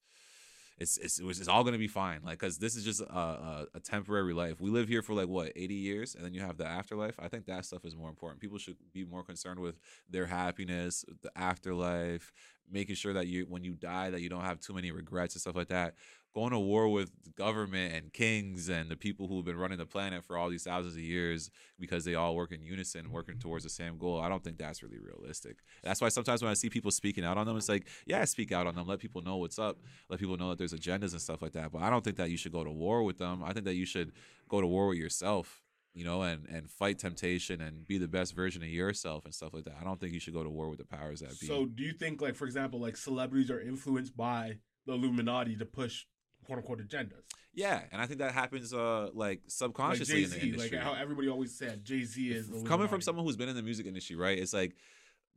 [0.82, 2.22] it's it's it's, all gonna be fine.
[2.24, 4.60] Like, cause this is just a, a a temporary life.
[4.60, 7.16] We live here for like what 80 years, and then you have the afterlife.
[7.20, 8.42] I think that stuff is more important.
[8.42, 9.76] People should be more concerned with
[10.10, 12.32] their happiness, the afterlife,
[12.70, 15.42] making sure that you when you die that you don't have too many regrets and
[15.42, 15.94] stuff like that.
[16.34, 20.24] Going to war with government and kings and the people who've been running the planet
[20.24, 23.70] for all these thousands of years because they all work in unison, working towards the
[23.70, 24.22] same goal.
[24.22, 25.58] I don't think that's really realistic.
[25.84, 28.52] That's why sometimes when I see people speaking out on them, it's like, yeah, speak
[28.54, 29.80] out on them, let people know what's up,
[30.10, 31.72] let people know that there's agendas and stuff like that.
[31.72, 33.44] But I don't think that you should go to war with them.
[33.44, 34.12] I think that you should
[34.48, 35.62] go to war with yourself.
[35.94, 39.54] you know, and and fight temptation and be the best version of yourself and stuff
[39.54, 39.76] like that.
[39.82, 41.48] I don't think you should go to war with the powers that be.
[41.48, 45.66] So, do you think, like, for example, like celebrities are influenced by the Illuminati to
[45.66, 46.06] push
[46.52, 47.24] quote unquote agendas?
[47.54, 50.46] yeah, and I think that happens uh like Like subconsciously Jay in the Z, like
[50.54, 50.78] industry.
[50.80, 53.86] how everybody always said Jay Z is coming from someone who's been in the music
[53.86, 54.38] industry, right?
[54.38, 54.76] It's like,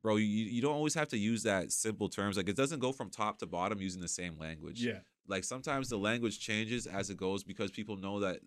[0.03, 2.37] bro, you, you don't always have to use that simple terms.
[2.37, 4.85] Like it doesn't go from top to bottom using the same language.
[4.85, 8.41] Yeah, Like sometimes the language changes as it goes because people know that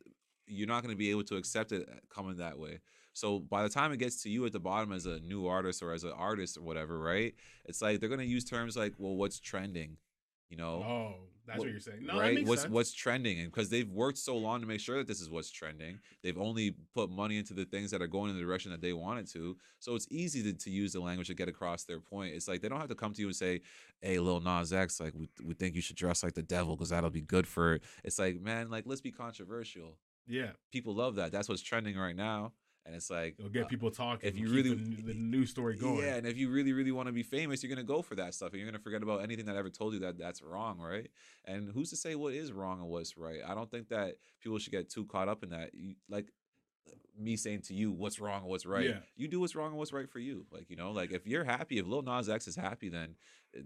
[0.46, 2.80] you're not going to be able to accept it coming that way.
[3.14, 5.82] So by the time it gets to you at the bottom as a new artist
[5.84, 7.34] or as an artist or whatever, right?
[7.66, 9.98] It's like they're going to use terms like, well, what's trending?
[10.50, 11.14] You know, oh,
[11.48, 12.06] that's what- what you're saying.
[12.06, 12.36] No, right?
[12.36, 12.72] makes What's sense.
[12.74, 15.50] what's trending, and because they've worked so long to make sure that this is what's
[15.50, 18.82] trending, they've only put money into the things that are going in the direction that
[18.82, 19.58] they want it to.
[19.80, 22.36] So it's easy to, to use the language to get across their point.
[22.36, 23.62] It's like they don't have to come to you and say,
[24.02, 26.90] "Hey, Lil Nas X, like we we think you should dress like the devil because
[26.90, 29.98] that'll be good for it." It's like, man, like let's be controversial.
[30.28, 31.32] yeah, People love that.
[31.32, 32.52] That's what's trending right now,
[32.88, 34.28] and it's like it'll get uh, people talking.
[34.28, 36.00] if you really- the, the news story going.
[36.00, 38.34] yeah, and if you really, really want to be famous, you're gonna go for that
[38.34, 41.10] stuff, and you're gonna forget about anything that ever told you that that's wrong, right?
[41.46, 43.42] And who's to say what is wrong and what's right?
[43.46, 45.72] I don't think that people should get too caught up in that.
[45.74, 46.32] You, like
[47.20, 48.86] me saying to you what's wrong and what's right.
[48.86, 49.00] Yeah.
[49.16, 50.46] You do what's wrong and what's right for you.
[50.52, 53.16] Like you know, like if you're happy, if Lil Nas X is happy, then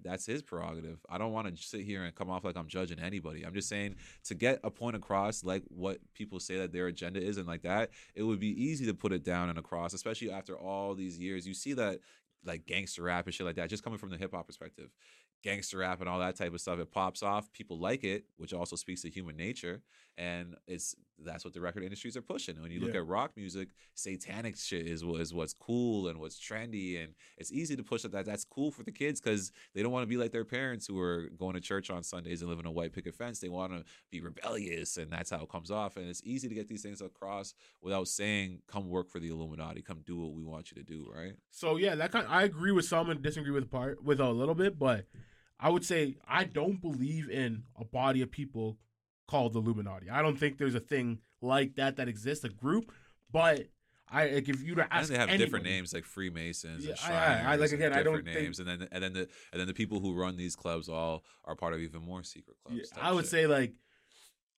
[0.04, 1.00] that's his prerogative.
[1.10, 3.44] I don't want to sit here and come off like I'm judging anybody.
[3.44, 7.22] I'm just saying to get a point across, like what people say that their agenda
[7.22, 10.32] is, and like that, it would be easy to put it down and across, especially
[10.32, 11.48] after all these years.
[11.48, 12.00] You see that
[12.44, 14.90] like gangster rap and shit like that, just coming from the hip hop perspective.
[15.44, 17.52] Gangster rap and all that type of stuff, it pops off.
[17.52, 19.82] People like it, which also speaks to human nature,
[20.22, 22.60] and it's that's what the record industries are pushing.
[22.62, 23.02] When you look Yeah.
[23.02, 27.52] at rock music, satanic shit is what is what's cool and what's trendy, and it's
[27.52, 28.12] easy to push that.
[28.12, 30.88] that that's cool for the kids because they don't want to be like their parents
[30.88, 33.40] who are going to church on Sundays and living a white picket fence.
[33.40, 35.96] They want to be rebellious, and that's how it comes off.
[35.98, 39.82] And it's easy to get these things across without saying, "Come work for the Illuminati.
[39.82, 41.34] Come do what we want you to do." Right?
[41.52, 42.28] So yeah, that kind.
[42.28, 45.06] I agree with some and disagree with part with a little bit, but
[45.60, 48.80] I would say I don't believe in a body of people
[49.32, 50.10] called the Illuminati.
[50.10, 52.92] I don't think there's a thing like that that exists, a group.
[53.32, 53.70] But
[54.10, 57.14] I like if you to And ask, they have different names like Freemasons Yeah, and
[57.16, 57.18] I-
[57.52, 59.30] I- I- like, and again, I don't different think- names, and then and then the
[59.54, 62.58] and then the people who run these clubs all are part of even more secret
[62.66, 62.92] clubs.
[62.94, 63.32] Yeah, I would shit.
[63.32, 63.74] say like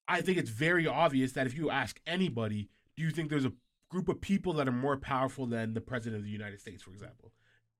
[0.07, 3.53] I think it's very obvious that if you ask anybody, do you think there's a
[3.89, 6.91] group of people that are more powerful than the president of the United States, for
[6.91, 7.31] example?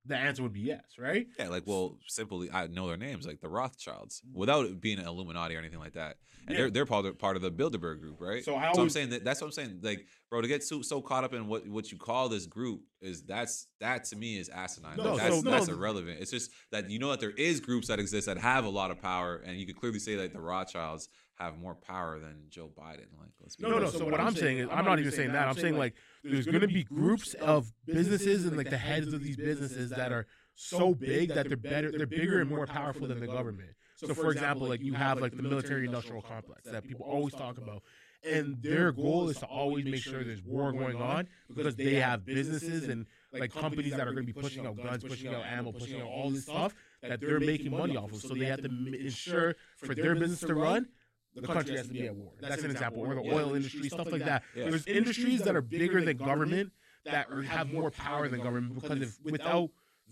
[0.05, 1.27] The answer would be yes, right?
[1.39, 4.35] Yeah, like well, simply I know their names, like the Rothschilds, mm.
[4.35, 6.17] without it being an Illuminati or anything like that.
[6.45, 6.63] And Yeah.
[6.63, 8.43] they're they're part of part of the Bilderberg group, right?
[8.43, 9.79] So So I'm saying that that's what I'm saying.
[9.81, 12.81] Like, bro, to get so so caught up in what what you call this group
[13.01, 14.97] is that's that to me is asinine.
[14.97, 15.51] No, Like, that's so- no.
[15.51, 16.19] that's irrelevant.
[16.19, 18.91] It's just that you know that there is groups that exist that have a lot
[18.91, 21.07] of power, and you could clearly say that the Rothschilds
[21.43, 23.07] have more power than Joe Biden.
[23.19, 23.75] Like, let's be No, no.
[23.77, 23.97] honest.
[23.97, 25.47] So, what I'm saying is, I'm not even saying that.
[25.47, 29.23] I'm saying like there's going to be groups of businesses and like the heads of
[29.23, 30.25] these businesses that are
[30.55, 33.69] so big that they're better, they're bigger and more powerful than the government.
[33.95, 37.83] So, for example, like you have like the military-industrial complex that people always talk about,
[38.23, 42.25] and their goal is to always make sure there's war going on because they have
[42.25, 45.71] businesses and like companies that are going to be pushing out guns, pushing out ammo,
[45.71, 48.21] pushing out all this stuff that they're making money off of.
[48.21, 50.87] So they have to ensure for their business to run,
[51.35, 52.31] the country has to be at war.
[52.39, 53.01] That's an example.
[53.01, 54.43] Or the oil industry, stuff like that.
[54.55, 54.69] Yeah.
[54.69, 56.71] There's industries that are bigger than government
[57.05, 59.69] that have more power than government because if without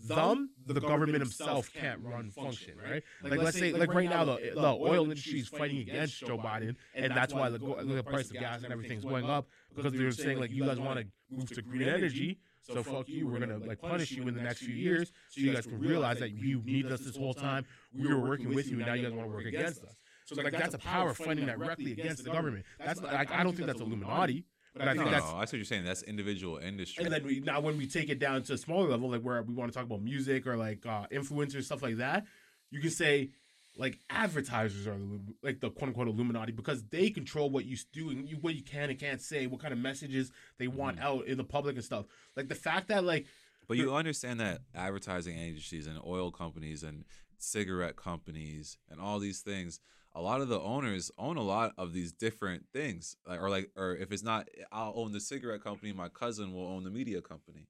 [0.08, 3.02] them, the government himself can't run function, right?
[3.22, 6.76] Like let's say, like right now, the the oil industry is fighting against Joe Biden,
[6.94, 9.46] and that's why the go- the price of gas and everything's going up
[9.76, 12.38] because they're saying like you guys want to move to green energy.
[12.62, 13.26] So fuck you.
[13.26, 16.18] We're gonna like punish you in the next few years, so you guys can realize
[16.20, 17.64] that you needed us this whole time.
[17.92, 19.94] We were working with you, and now you guys want to work against us.
[20.34, 22.64] So like that's a power fighting directly against the government.
[22.78, 25.30] That's not, like I don't think that's Illuminati, but I no, think no, that's I
[25.30, 25.84] see what you're saying.
[25.84, 27.04] That's individual industry.
[27.04, 29.42] and then we, now when we take it down to a smaller level, like where
[29.42, 32.24] we want to talk about music or like uh, influencers stuff like that,
[32.70, 33.30] you can say
[33.76, 38.10] like advertisers are the, like the quote unquote Illuminati because they control what you do
[38.10, 41.06] and you, what you can and can't say, what kind of messages they want Mm-hmm.
[41.06, 42.04] out in the public and stuff.
[42.36, 43.26] Like the fact that like
[43.68, 47.04] But you understand that advertising agencies and oil companies and
[47.38, 49.80] cigarette companies and all these things,
[50.14, 53.16] a lot of the owners own a lot of these different things.
[53.26, 55.92] Like, or like, or if it's not, I'll own the cigarette company.
[55.92, 57.66] My cousin will own the media company.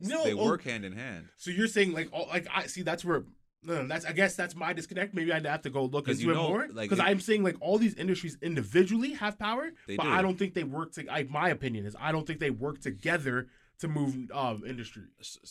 [0.00, 1.28] No, they oh, work hand in hand.
[1.36, 3.24] so you're saying like all like I see that's where.
[3.64, 5.14] No, that's I guess that's my disconnect.
[5.14, 7.18] Maybe I'd have to go look into you it know, more like, because it- I'm
[7.18, 10.08] saying like all these industries individually have power, but do.
[10.08, 10.92] I don't think they work.
[10.92, 13.48] To, I, my opinion is I don't think they work together
[13.80, 15.02] to move um industry.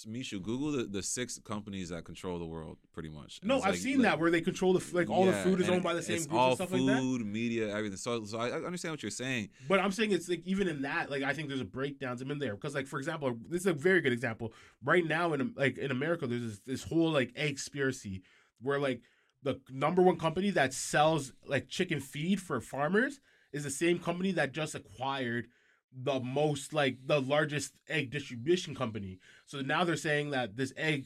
[0.05, 3.39] Mishu, Google the, the six companies that control the world, pretty much.
[3.41, 5.61] And No, I've like- seen like- that where they control the like all the food
[5.61, 7.25] is owned by the same all and stuff food, like that.
[7.25, 7.97] media, everything.
[7.97, 9.49] So, so I I understand what you're saying.
[9.69, 12.27] But I'm saying it's like even in that, like I think there's a breakdowns in
[12.39, 14.53] there because, like for example, this is a very good example.
[14.83, 18.23] Right now in like in America, there's this, this whole like egg conspiracy
[18.61, 19.01] where like
[19.43, 23.19] the number one company that sells like chicken feed for farmers
[23.53, 25.47] is the same company that just acquired
[25.95, 29.19] the most like the largest egg distribution company.
[29.45, 31.05] So now they're saying that this egg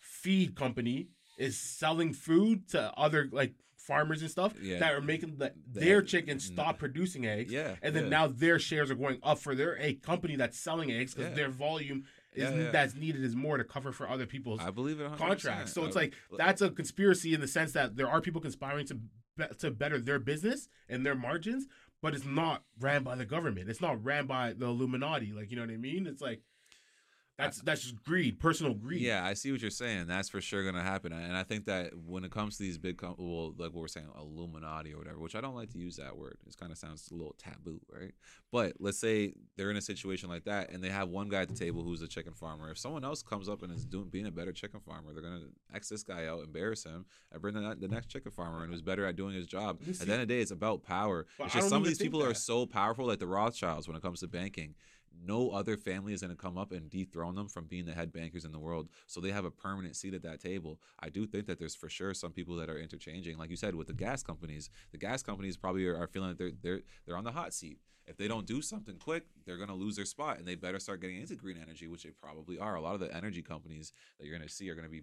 [0.00, 1.08] feed company
[1.38, 4.78] is selling food to other like farmers and stuff Yeah.
[4.78, 6.54] that are making the, The their egg- chickens mm-hmm.
[6.54, 8.10] stop producing eggs Yeah, and then yeah.
[8.10, 11.34] now their shares are going up for their egg company that's selling eggs because Yeah.
[11.36, 12.70] their volume is Yeah, yeah.
[12.70, 15.10] that's needed is more to cover for other people's I believe it.
[15.10, 15.16] 100%.
[15.18, 15.72] contracts.
[15.72, 18.86] So it's uh, like that's a conspiracy in the sense that there are people conspiring
[18.86, 21.66] to be- to better their business and their margins,
[22.02, 23.70] but it's not ran by the government.
[23.70, 25.32] It's not ran by the Illuminati.
[25.32, 26.06] Like you know what I mean?
[26.06, 26.42] It's like
[27.38, 29.00] that's that's just greed, personal greed.
[29.00, 30.06] Yeah, I see what you're saying.
[30.06, 31.12] That's for sure going to happen.
[31.12, 33.88] And I think that when it comes to these big, com- well, like what we're
[33.88, 36.36] saying, Illuminati or whatever, which I don't like to use that word.
[36.46, 38.12] It kind of sounds a little taboo, right?
[38.50, 41.48] But let's say they're in a situation like that and they have one guy at
[41.48, 42.70] the table who's a chicken farmer.
[42.70, 45.40] If someone else comes up and is doing being a better chicken farmer, they're going
[45.40, 48.70] to X this guy out, embarrass him, and bring the, the next chicken farmer in
[48.70, 49.78] who's better at doing his job.
[49.88, 51.26] At the end of the day, it's about power.
[51.38, 54.02] But it's just some of these people are so powerful, like the Rothschilds, when it
[54.02, 54.74] comes to banking
[55.24, 58.12] no other family is going to come up and dethrone them from being the head
[58.12, 58.88] bankers in the world.
[59.06, 60.80] So they have a permanent seat at that table.
[61.00, 63.74] I do think that there's for sure some people that are interchanging, like you said,
[63.74, 64.70] with the gas companies.
[64.90, 67.78] The gas companies probably are, feeling that they're they're they're on the hot seat.
[68.06, 70.80] If they don't do something quick, they're going to lose their spot, and they better
[70.80, 72.74] start getting into green energy, which they probably are.
[72.74, 75.02] A lot of the energy companies that you're going to see are going to be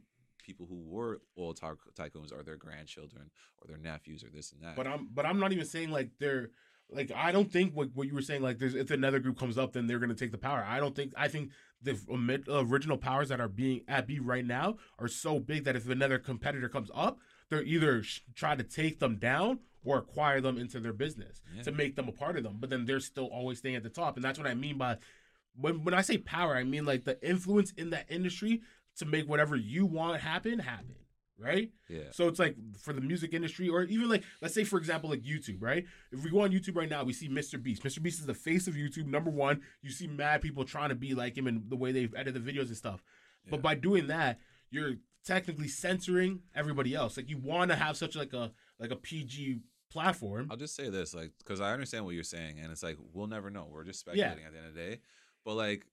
[0.50, 3.30] people who were oil ty- tycoons or their grandchildren
[3.62, 4.76] or their nephews or this and that.
[4.76, 6.50] But I'm but I'm not even saying like they're
[6.92, 9.58] like I don't think what, what you were saying like there's if another group comes
[9.58, 10.66] up then they're gonna take the power.
[10.68, 11.98] I don't think I think the
[12.50, 16.20] original powers that are being at B right now are so big that if another
[16.20, 17.20] competitor comes up,
[17.50, 21.64] they're either sh- try to take them down or acquire them into their business Yeah.
[21.64, 22.58] to make them a part of them.
[22.60, 24.98] But then they're still always staying at the top, and that's what I mean by
[25.56, 28.62] when when I say power, I mean like the influence in that industry
[28.98, 30.96] to make whatever you want happen happen.
[31.40, 31.72] Right?
[31.88, 32.12] yeah.
[32.12, 35.22] So it's like for the music industry, or even like let's say for example like
[35.22, 35.86] YouTube, right?
[36.12, 37.62] If we go on YouTube right now, we see Mr.
[37.62, 37.84] Beast.
[37.84, 38.02] Mr.
[38.02, 39.62] Beast is the face of YouTube, number one.
[39.82, 42.40] You see mad people trying to be like him and the way they edit the
[42.40, 43.04] videos and stuff.
[43.46, 43.52] Yeah.
[43.52, 47.18] But by doing that, you're technically censoring everybody else.
[47.18, 50.48] Like you want to have such like a like a PG platform.
[50.50, 53.28] I'll just say this, like, because I understand what you're saying, and it's like we'll
[53.28, 53.68] never know.
[53.72, 55.00] We're just speculating at the end of the day.
[55.46, 55.86] But like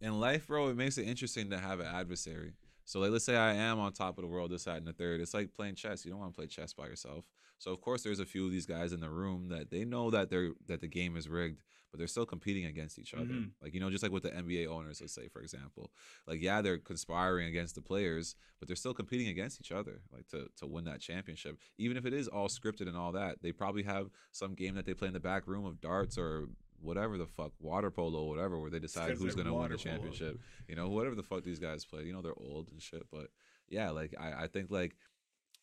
[0.00, 2.52] in life, bro, it makes it interesting to have an adversary.
[2.84, 4.92] So like, let's say I am on top of the world, this, that, and the
[4.92, 5.20] third.
[5.20, 6.04] It's like playing chess.
[6.04, 7.24] You don't want to play chess by yourself.
[7.58, 10.10] So of course, there's a few of these guys in the room that they know
[10.10, 13.26] that they're that the game is rigged, but they're still competing against each other.
[13.26, 13.50] Mhm.
[13.62, 15.92] Like you know, just like with the NBA owners, let's say for example,
[16.26, 20.26] like yeah, they're conspiring against the players, but they're still competing against each other, like
[20.28, 21.58] to to win that championship.
[21.76, 24.86] Even if it is all scripted and all that, they probably have some game that
[24.86, 26.48] they play in the back room of darts or
[26.80, 29.94] whatever the fuck, water polo, whatever, where they decide who's gonna win the water polo.
[29.96, 30.40] championship.
[30.68, 32.04] You know, whatever the fuck these guys play.
[32.04, 33.28] You know, they're old and shit, but
[33.68, 34.96] yeah, like I, I think like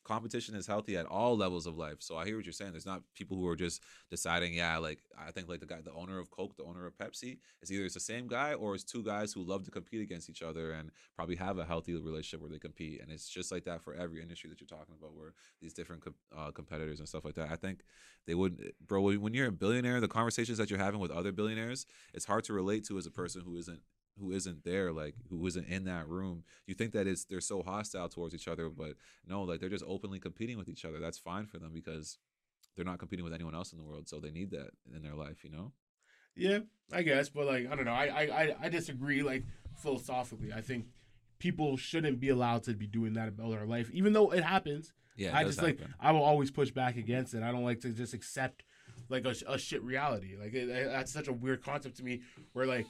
[0.08, 1.98] competition is healthy at all levels of life.
[2.00, 2.72] So I hear what you're saying.
[2.72, 5.92] There's not people who are just deciding, yeah, like I think like the guy, the
[5.92, 8.86] owner of Coke, the owner of Pepsi, is either it's the same guy or it's
[8.86, 12.42] two guys who love to compete against each other and probably have a healthy relationship
[12.42, 13.02] where they compete.
[13.02, 16.04] And it's just like that for every industry that you're talking about, where these different
[16.36, 17.52] uh, competitors and stuff like that.
[17.52, 17.84] I think
[18.26, 19.02] they would, bro.
[19.02, 22.54] When you're a billionaire, the conversations that you're having with other billionaires, it's hard to
[22.54, 23.82] relate to as a person who isn't
[24.20, 26.44] who isn't there, like who isn't in that room.
[26.66, 28.94] You think that it's they're so hostile towards each other, but
[29.28, 31.00] no, like they're just openly competing with each other.
[31.00, 32.18] That's fine for them because
[32.76, 35.16] they're not competing with anyone else in the world, so they need that in their
[35.16, 35.72] life, you know.
[36.36, 36.60] Yeah,
[36.92, 37.92] I guess, but like I don't know.
[37.94, 39.24] I I I, disagree.
[39.24, 39.44] Like
[39.82, 40.86] philosophically, I think
[41.40, 44.94] people shouldn't be allowed to be doing that about their life, even though it happens.
[45.16, 45.80] Yeah, it I just like.
[46.00, 47.42] I will always push back against it.
[47.44, 48.64] I don't like to just accept
[49.10, 50.36] like a, a shit reality.
[50.40, 52.22] Like it, it- that's such a weird concept to me.
[52.54, 52.86] Where like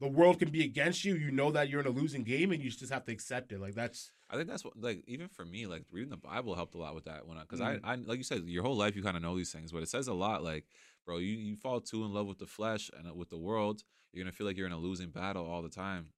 [0.00, 2.62] the world can be against you, you know that you're in a losing game, and
[2.62, 3.60] you just have to accept it.
[3.60, 6.74] Like that's I think that's what like even for me, like reading the Bible helped
[6.74, 7.80] a lot with that when because Mhm.
[7.84, 9.82] I, I like you said, your whole life you kind of know these things, but
[9.82, 10.42] it says a lot.
[10.42, 10.64] Like,
[11.04, 13.84] bro, you you fall too in love with the flesh and uh, with the world,
[14.12, 16.08] you're gonna feel like you're in a losing battle all the time.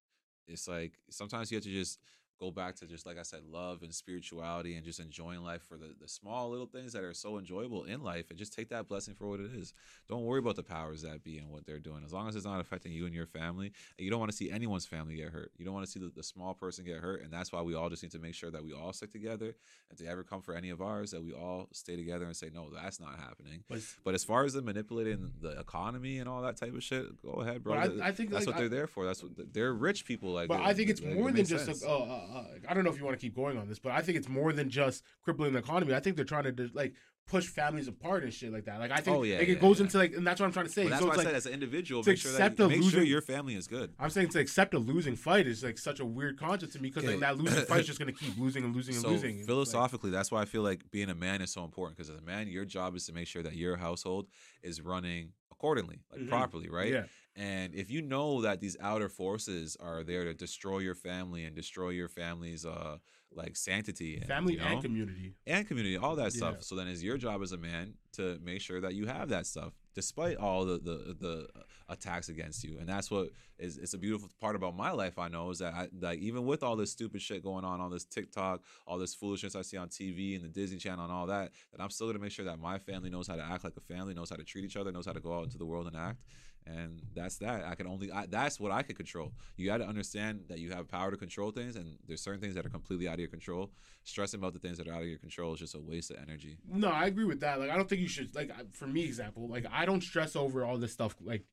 [0.47, 1.99] It's like sometimes you have to just
[2.39, 5.77] go back to just like I said, love and spirituality and just enjoying life for
[5.77, 8.87] the, the small little things that are so enjoyable in life and just take that
[8.89, 9.73] blessing for what it is.
[10.09, 12.03] Don't worry about the powers that be and what they're doing.
[12.05, 14.51] As long as it's not affecting you and your family, you don't want to see
[14.51, 15.51] anyone's family get hurt.
[15.59, 17.23] You don't want to see the, the small person get hurt.
[17.23, 19.55] And that's why we all just need to make sure that we all stick together.
[19.91, 22.51] If they ever come for any of ours, that we all stay together and say,
[22.55, 23.65] no, that's not happening.
[23.69, 27.21] But, But as far as the manipulating the economy and all that type of shit,
[27.23, 27.75] go ahead, bro.
[27.75, 29.05] I- I think, that's like, what they're I- there for.
[29.07, 30.31] That's what they're rich people.
[30.33, 31.65] Like, but I think it's it more than makes just.
[31.67, 31.83] sense.
[31.85, 33.93] A, uh, uh, I don't know if you want to keep going on this, but
[33.93, 35.95] I think it's more than just crippling the economy.
[35.95, 36.95] I think they're trying to like
[37.27, 38.81] push families apart and shit like that.
[38.81, 39.85] Like I think Oh, yeah, like, yeah, it goes yeah.
[39.85, 40.85] into like, and that's what I'm trying to say.
[40.85, 42.83] But that's so why I like, said as an individual, make sure that you, make
[42.85, 43.93] sure your family is good.
[43.99, 46.89] I'm saying to accept a losing fight is like such a weird concept to me
[46.89, 49.31] because like that losing fight is just gonna keep losing and losing and so losing.
[49.31, 52.11] It's like- philosophically, that's why I feel like being a man is so important because
[52.11, 54.27] as a man, your job is to make sure that your household
[54.63, 56.27] is running accordingly, like Mhm.
[56.27, 56.93] properly, right?
[56.93, 57.07] Yeah.
[57.37, 61.55] And if you know that these outer forces are there to destroy your family and
[61.57, 62.99] destroy your family's uh
[63.33, 65.35] like sanctity, and, family you know, and community.
[65.47, 66.35] and community, all that Yeah.
[66.35, 66.63] stuff.
[66.65, 69.47] So then, it's your job as a man to make sure that you have that
[69.47, 71.49] stuff, despite all the the, the
[71.89, 72.79] attacks against you.
[72.79, 75.19] And that's what is it's a beautiful part about my life.
[75.19, 77.91] I know is that I, like even with all this stupid shit going on, all
[77.91, 81.27] this TikTok, all this foolishness I see on TV and the Disney Channel and all
[81.27, 83.77] that, that I'm still gonna make sure that my family knows how to act like
[83.77, 85.67] a family, knows how to treat each other, knows how to go out into the
[85.67, 86.21] world and act.
[86.67, 87.65] And that's that.
[87.65, 89.33] I can only I, that's what I could control.
[89.57, 92.55] You got to understand that you have power to control things, and there's certain things
[92.57, 93.71] that are completely out of your control.
[94.05, 96.19] Stressing about the things that are out of your control is just a waste of
[96.19, 96.59] energy.
[96.71, 97.59] No, I agree with that.
[97.59, 100.65] Like I don't think you should like for me example, like I don't stress over
[100.65, 101.45] all this stuff like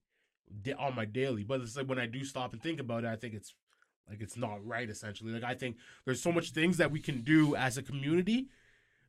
[0.77, 3.15] on my daily, but it's like when I do stop and think about it, I
[3.15, 3.53] think it's
[4.09, 5.31] like it's not right essentially.
[5.31, 8.47] Like I think there's so much things that we can do as a community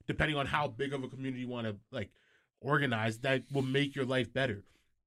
[0.06, 2.10] depending on how big of a community you want to like
[2.60, 4.62] organize that will make your life better.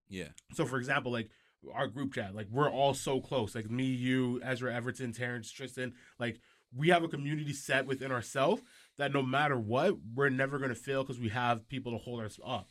[0.10, 0.30] Yeah.
[0.54, 1.30] So for example, like
[1.74, 3.56] our group chat, like we're all so close.
[3.56, 6.40] Like me, you, Ezra, Everton, Terrence, Tristan, like
[6.76, 8.62] we have a community set within ourselves
[8.98, 12.40] that no matter what, we're never gonna fail because we have people to hold us
[12.46, 12.70] up.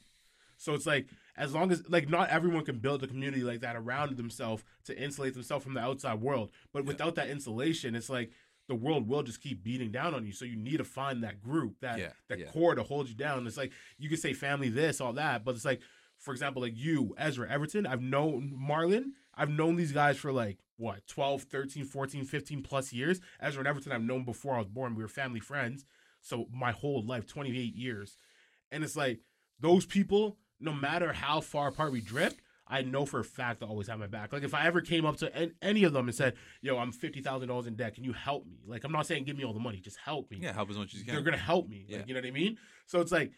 [0.56, 3.76] So it's like as long as like not everyone can build a community like that
[3.76, 6.50] around themselves to insulate themselves from the outside world.
[6.72, 6.88] But Yeah.
[6.88, 8.32] without that insulation, it's like
[8.68, 10.32] the world will just keep beating down on you.
[10.32, 12.46] So you need to find that group, that Yeah, that yeah.
[12.50, 13.46] core to hold you down.
[13.46, 15.80] It's like you could say family this, all that, but it's like,
[16.18, 20.58] for example, like you, Ezra, Everton, I've known Marlon, I've known these guys for like
[20.76, 23.20] what, 12, 13, 14, 15 plus years.
[23.40, 24.94] Ezra and Everton I've known before I was born.
[24.94, 25.84] We were family friends.
[26.20, 28.16] So my whole life, 28 years.
[28.70, 29.20] And it's like
[29.60, 32.40] those people, no matter how far apart we drift,
[32.70, 34.32] I know for a fact they'll always have my back.
[34.32, 37.22] Like if I ever came up to any of them and said, "Yo, I'm fifty
[37.22, 37.94] thousand dollars in debt.
[37.94, 40.30] Can you help me?" Like I'm not saying give me all the money, just help
[40.30, 40.38] me.
[40.42, 40.52] Yeah.
[40.52, 41.14] Help as much as you can.
[41.14, 41.86] they're gonna help me.
[41.88, 41.98] Yeah.
[41.98, 42.58] Like you know what I mean?
[42.86, 43.32] So it's like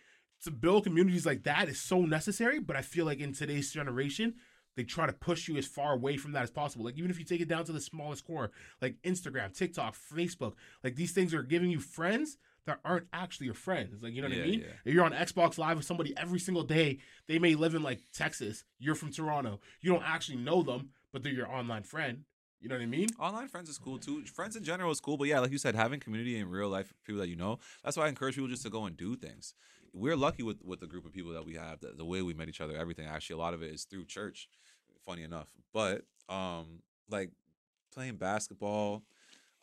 [0.45, 2.59] to build communities like that is so necessary.
[2.59, 4.34] But I feel like in today's generation,
[4.76, 6.84] they try to push you as far away from that as possible.
[6.84, 10.55] Like even if you take it down to the smallest core, like Instagram, TikTok, Facebook,
[10.82, 14.03] like these things are giving you friends that aren't actually your friends.
[14.03, 14.61] Like you know what I mean?
[14.61, 14.66] yeah.
[14.84, 18.01] If you're on Xbox Live with somebody every single day, they may live in like
[18.12, 18.64] Texas.
[18.78, 19.61] You're from Toronto.
[19.80, 22.24] You don't actually know them, but they're your online friend.
[22.61, 23.09] You know what I mean?
[23.18, 24.22] Online friends is cool too.
[24.26, 26.93] Friends in general is cool, but yeah, like you said, having community in real life,
[27.07, 27.59] people that you know.
[27.82, 29.55] That's why I encourage people just to go and do things.
[29.93, 32.34] We're lucky with with the group of people that we have, the, the way we
[32.34, 33.07] met each other, everything.
[33.07, 34.49] Actually, a lot of it is through church.
[35.05, 37.30] Funny enough, but um, like
[37.93, 39.03] playing basketball,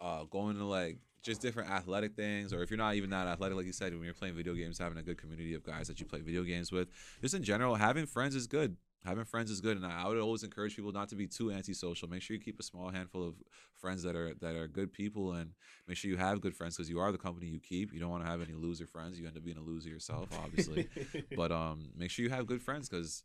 [0.02, 3.56] uh, going to like just different athletic things, or if you're not even that athletic,
[3.56, 6.00] like you said, when you're playing video games, having a good community of guys that
[6.00, 6.88] you play video games with,
[7.22, 8.78] just in general, having friends is good.
[9.06, 12.10] Having friends is good, and I would always encourage people not to be too antisocial.
[12.10, 13.36] Make sure you keep a small handful of
[13.74, 15.52] friends that are that are good people, and
[15.88, 17.94] make sure you have good friends because you are the company you keep.
[17.94, 19.20] You don't want to have any loser friends.
[19.20, 20.90] You end up being a loser yourself, obviously.
[21.38, 23.24] but um, make sure you have good friends because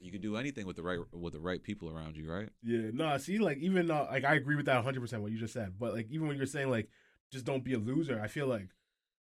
[0.00, 2.48] you can do anything with the right with the right people around you, right?
[2.62, 5.38] Yeah, no, see, like even uh, like I agree with that 100 percent what you
[5.38, 6.88] just said, but like even when you're saying like
[7.30, 8.68] just don't be a loser, I feel like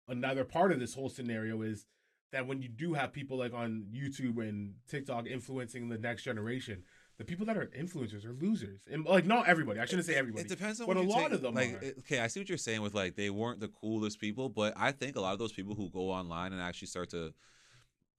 [0.08, 1.86] another part of this whole scenario is
[2.32, 6.84] that when you do have people like on YouTube and TikTok influencing the next generation,
[7.18, 9.80] the people that are influencers are losers, and like not everybody.
[9.80, 10.44] I shouldn't say everybody.
[10.44, 11.86] It depends on but what a lot take- of them Like, are.
[12.00, 14.92] okay, I see what you're saying with like they weren't the coolest people, but I
[14.92, 17.34] think a lot of those people who go online and actually start to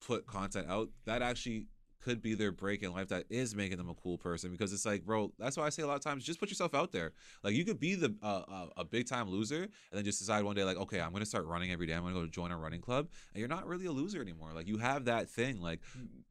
[0.05, 1.67] put content out that actually
[2.01, 4.85] could be their break in life that is making them a cool person because it's
[4.85, 7.11] like bro that's why i say a lot of times just put yourself out there.
[7.43, 10.43] Like you could be the uh, uh, a big time loser and then just decide
[10.43, 11.93] one day like okay i'm gonna start running every day.
[11.93, 14.51] I'm gonna go join a running club and you're not really a loser anymore.
[14.53, 15.61] Like you have that thing.
[15.61, 15.81] Like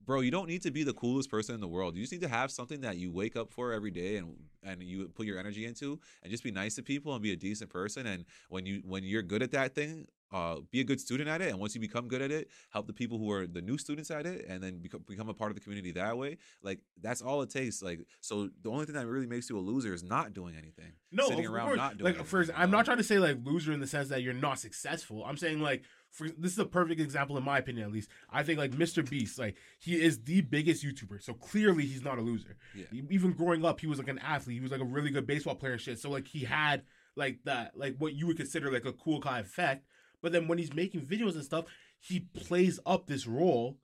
[0.05, 1.97] bro you don't need to be the coolest person in the world.
[1.97, 4.83] You just need to have something that you wake up for every day and and
[4.83, 7.71] you put your energy into and just be nice to people and be a decent
[7.71, 8.07] person.
[8.07, 11.41] And when you when you're good at that thing uh, be a good student at
[11.41, 13.79] it, and once you become good at it, help the people who are the new
[13.79, 16.37] students at it, and then become become a part of the community that way.
[16.63, 17.83] Like that's all it takes.
[17.83, 20.93] Like so, the only thing that really makes you a loser is not doing anything.
[21.11, 21.77] No, sitting of around course.
[21.79, 22.05] not doing.
[22.05, 24.35] like anything, first, I'm not trying to say like loser in the sense that you're
[24.35, 25.25] not successful.
[25.25, 28.11] I'm saying like for this is a perfect example in my opinion at least.
[28.31, 29.09] I think like Mr.
[29.09, 32.57] Beast, like he is the biggest YouTuber, so clearly he's not a loser.
[32.75, 32.85] Yeah.
[33.11, 34.57] Even growing up, he was like an athlete.
[34.57, 35.99] He was like a really good baseball player and shit.
[35.99, 36.83] So like he had
[37.17, 39.87] like that, like what you would consider like a cool guy effect.
[40.23, 41.67] But then when he's making videos and stuff,
[42.01, 43.79] he plays up this role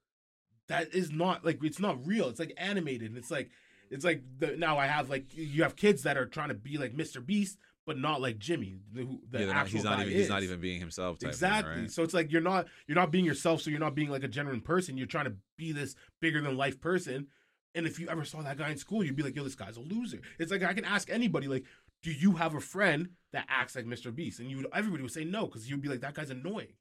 [0.69, 2.29] that is not like it's not real.
[2.29, 3.11] It's like animated.
[3.11, 3.51] And it's like
[3.91, 6.79] it's like the, now I have like you have kids that are trying to be
[6.79, 7.25] like Mr.
[7.25, 8.77] Beast, but not like Jimmy.
[8.93, 11.19] The, who- the Yeah, not, he's not even he's not even being himself.
[11.19, 11.75] Type exactly.
[11.75, 11.91] Thing, right?
[11.91, 13.63] So it's like you're not you're not being yourself.
[13.63, 14.97] So you're not being like a genuine person.
[14.97, 17.29] You're trying to be this bigger than life person.
[17.77, 19.77] And if you ever saw that guy in school, you'd be like, yo, this guy's
[19.77, 20.21] a loser.
[20.39, 21.65] It's like I can ask anybody, like,
[22.05, 24.15] do you have a friend that acts like Mr.
[24.15, 24.39] Beast?
[24.39, 26.75] And you would everybody would say no, because you'd be like, that guy's annoying.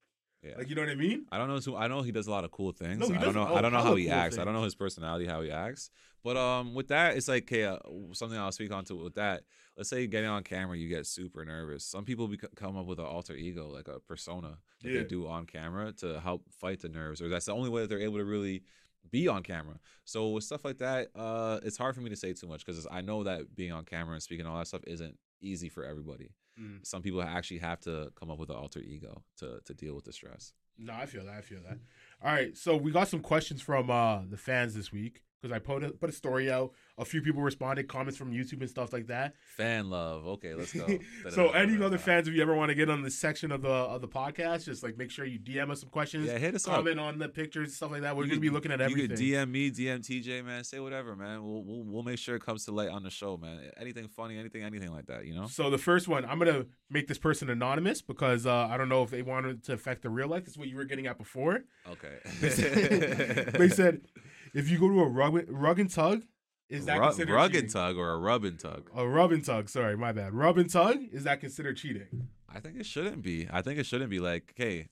[0.43, 0.55] Yeah.
[0.57, 1.25] Like you know what I mean?
[1.31, 1.59] I don't know.
[1.59, 2.99] Too, I know he does a lot of cool things.
[2.99, 3.55] No, I don't know.
[3.55, 4.37] I don't know how he cool acts.
[4.37, 5.89] I don't know his personality, how he acts.
[6.21, 7.77] But um, with that, it's like okay, uh,
[8.11, 9.43] something I'll speak on to with that.
[9.77, 11.85] Let's say you're getting on camera, you get super nervous.
[11.85, 14.99] Some people bec- come up with an alter ego, like a persona that Yeah.
[14.99, 17.87] they do on camera to help fight the nerves, or that's the only way that
[17.89, 18.63] they're able to really
[19.11, 19.79] be on camera.
[20.05, 22.87] So with stuff like that, uh, it's hard for me to say too much because
[22.89, 26.31] I know that being on camera and speaking all that stuff isn't easy for everybody.
[26.59, 26.85] Mm.
[26.85, 30.05] Some people actually have to come up with an alter ego to to deal with
[30.05, 30.53] the stress.
[30.77, 31.35] No, I feel that.
[31.35, 31.77] I feel that.
[32.23, 35.59] All right, so we got some questions from uh the fans this week because I
[35.59, 36.71] put a, put a story out.
[36.97, 39.33] A few people responded, comments from YouTube and stuff like that.
[39.57, 40.25] Fan love.
[40.25, 40.87] Okay, let's go.
[41.31, 43.67] so, any other fans, if you ever want to get on the section of the
[43.69, 46.65] of the podcast, just like make sure you DM us some questions, Yeah, hit us
[46.67, 46.75] up.
[46.75, 48.15] comment on the pictures, stuff like that.
[48.15, 49.17] We're You gonna could- be looking at everything.
[49.17, 50.63] You could DM me, DM TJ, man.
[50.63, 51.43] Say whatever, man.
[51.43, 53.59] We'll, we'll we'll make sure it comes to light on the show, man.
[53.77, 55.47] Anything funny, anything, anything like that, you know.
[55.47, 59.03] So the first one, I'm gonna make this person anonymous because uh, I don't know
[59.03, 60.45] if they wanted to affect the real life.
[60.45, 61.63] That's what you were getting at before.
[61.89, 62.19] Okay.
[62.39, 64.01] they said
[64.53, 66.23] if you go to a rug, rug and tug,
[66.69, 67.65] is that Ru- considered rug cheating?
[67.65, 68.89] and tug or a rub and tug?
[68.95, 69.69] A rub and tug.
[69.69, 70.33] Sorry, my bad.
[70.33, 72.29] Rub and tug is that considered cheating?
[72.53, 73.47] I think it shouldn't be.
[73.51, 74.19] I think it shouldn't be.
[74.19, 74.87] Like, okay,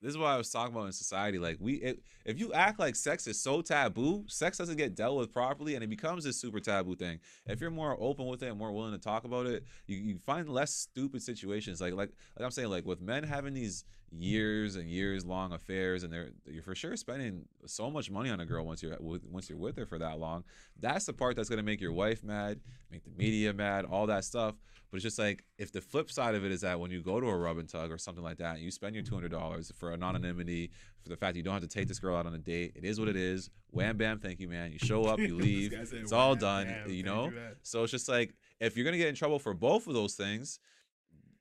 [0.00, 1.38] this is what I was talking about in society.
[1.38, 5.18] Like, we it, if you act like sex is so taboo, sex doesn't get dealt
[5.18, 7.18] with properly, and it becomes this super taboo thing.
[7.46, 10.18] If you're more open with it and more willing to talk about it, you, you
[10.24, 11.80] find less stupid situations.
[11.80, 16.02] Like, like, like I'm saying, like with men having these years and years long affairs,
[16.02, 19.24] and they're you're for sure spending so much money on a girl once you're with,
[19.24, 20.44] once you're with her for that long.
[20.78, 24.24] That's the part that's gonna make your wife mad, make the media mad, all that
[24.24, 24.54] stuff.
[24.90, 27.20] But it's just like if the flip side of it is that when you go
[27.20, 29.72] to a rub and tug or something like that, you spend your two hundred dollars
[29.78, 30.70] for anonymity,
[31.02, 32.72] for the fact that you don't have to take this girl out on a date,
[32.74, 33.50] it is what it is.
[33.70, 34.72] Wham bam, thank you, man.
[34.72, 36.66] You show up, you leave, said, it's all done.
[36.66, 37.30] bam, you know.
[37.30, 40.14] that." So it's just like if you're gonna get in trouble for both of those
[40.14, 40.58] things,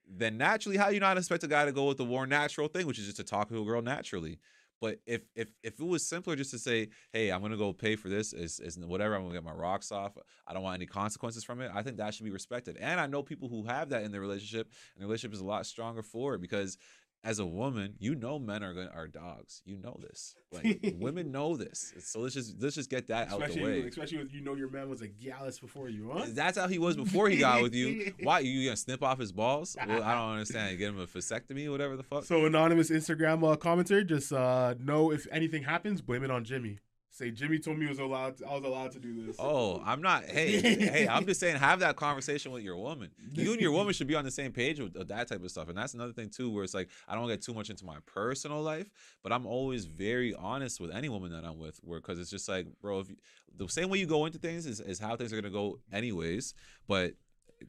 [0.09, 2.87] then naturally, how you not expect a guy to go with the more natural thing,
[2.87, 4.39] which is just to talk to a girl naturally.
[4.81, 7.95] But if if if it was simpler just to say, "Hey, I'm gonna go pay
[7.95, 9.15] for this," is is whatever.
[9.15, 10.17] I'm gonna get my rocks off.
[10.47, 11.69] I don't want any consequences from it.
[11.73, 12.77] I think that should be respected.
[12.77, 15.45] And I know people who have that in their relationship, and the relationship is a
[15.45, 16.77] lot stronger for it because
[17.23, 19.61] as a woman, you know men are gonna, are dogs.
[19.65, 20.35] You know this.
[20.51, 21.93] Like women know this.
[21.99, 23.87] So let's just let's just get that out the Especially, way.
[23.87, 26.25] especially with you know your man was a gallus before you, huh?
[26.29, 28.13] That's how he was before he got with you.
[28.23, 29.75] Why you gonna snip off his balls?
[29.85, 30.77] Well, I don't understand.
[30.77, 32.23] Get him a vasectomy, whatever the fuck.
[32.23, 36.79] So anonymous Instagram uh, commenter, just uh, know if anything happens, blame it on Jimmy.
[37.19, 38.37] Say Jimmy told me I was allowed.
[38.37, 39.35] To, I was allowed to do this.
[39.39, 40.23] Oh, I'm not.
[40.23, 43.09] Hey, hey, I'm just saying, have that conversation with your woman.
[43.33, 45.67] You and your woman should be on the same page with that type of stuff.
[45.67, 47.97] And that's another thing too, where it's like I don't get too much into my
[48.05, 48.89] personal life,
[49.21, 51.77] but I'm always very honest with any woman that I'm with.
[51.83, 53.17] Where because it's just like, bro, if you,
[53.53, 56.53] the same way you go into things is, is how things are gonna go anyways.
[56.87, 57.15] But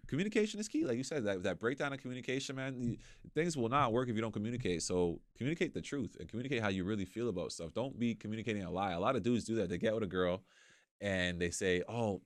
[0.07, 1.24] communication is key, like you said.
[1.24, 2.99] That that breakdown of communication, man, the,
[3.34, 4.82] things will not work if you don't communicate.
[4.82, 7.72] So communicate the truth and communicate how you really feel about stuff.
[7.74, 8.93] Don't be communicating a lie.
[8.93, 9.68] A lot of dudes do that.
[9.68, 10.43] They get with a girl
[11.01, 12.22] and they say, "Oh,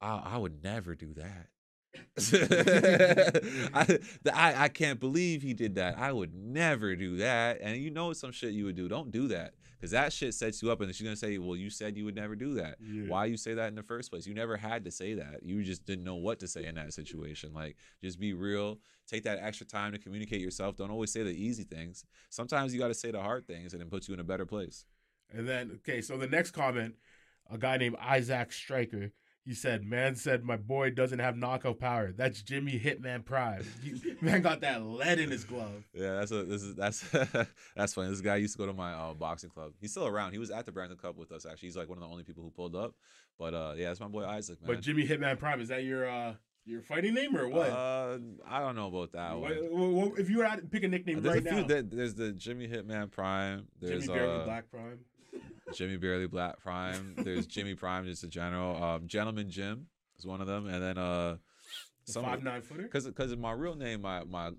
[0.00, 1.48] I, I would never do that."
[2.18, 3.98] I,
[4.32, 5.98] I I can't believe he did that.
[5.98, 7.58] I would never do that.
[7.60, 8.88] And you know it's some shit you would do.
[8.88, 10.80] Don't do that because that shit sets you up.
[10.80, 12.76] And she's gonna say, "Well, you said you would never do that.
[12.80, 13.08] Yeah.
[13.08, 14.26] Why you say that in the first place?
[14.26, 15.42] You never had to say that.
[15.42, 17.52] You just didn't know what to say in that situation.
[17.52, 18.78] Like, just be real.
[19.06, 20.76] Take that extra time to communicate yourself.
[20.76, 22.04] Don't always say the easy things.
[22.30, 24.46] Sometimes you got to say the hard things, and it puts you in a better
[24.46, 24.86] place.
[25.30, 26.94] And then okay, so the next comment,
[27.50, 29.12] a guy named Isaac Striker.
[29.44, 32.12] He said, "Man said my boy doesn't have knockout power.
[32.12, 33.64] That's Jimmy Hitman Prime.
[34.20, 35.84] Man got that lead in his glove.
[35.92, 37.00] Yeah, that's a this is that's
[37.76, 38.08] that's funny.
[38.10, 39.72] This guy used to go to my uh, boxing club.
[39.80, 40.30] He's still around.
[40.32, 41.44] He was at the Brandon Cup with us.
[41.44, 42.94] Actually, he's like one of the only people who pulled up.
[43.38, 44.68] But uh, yeah, that's my boy Isaac, man.
[44.76, 46.34] But Jimmy Hitman Prime is that your uh
[46.64, 47.68] Your fighting name or what?
[47.70, 48.18] Uh,
[48.48, 50.12] I don't know about that What- one.
[50.18, 51.66] if you were to pick a nickname There's right a few.
[51.82, 53.66] now, there's the Jimmy Hitman Prime.
[53.80, 55.00] There's Jimmy Barely uh, Black Prime.
[55.74, 57.14] Jimmy Barely Black Prime.
[57.18, 58.82] There's Jimmy Prime, just a general.
[58.82, 59.86] Um, Gentleman Jim
[60.18, 61.36] is one of them, and then uh,
[62.06, 62.82] The some five nine footer.
[62.84, 64.50] because because my real name, my my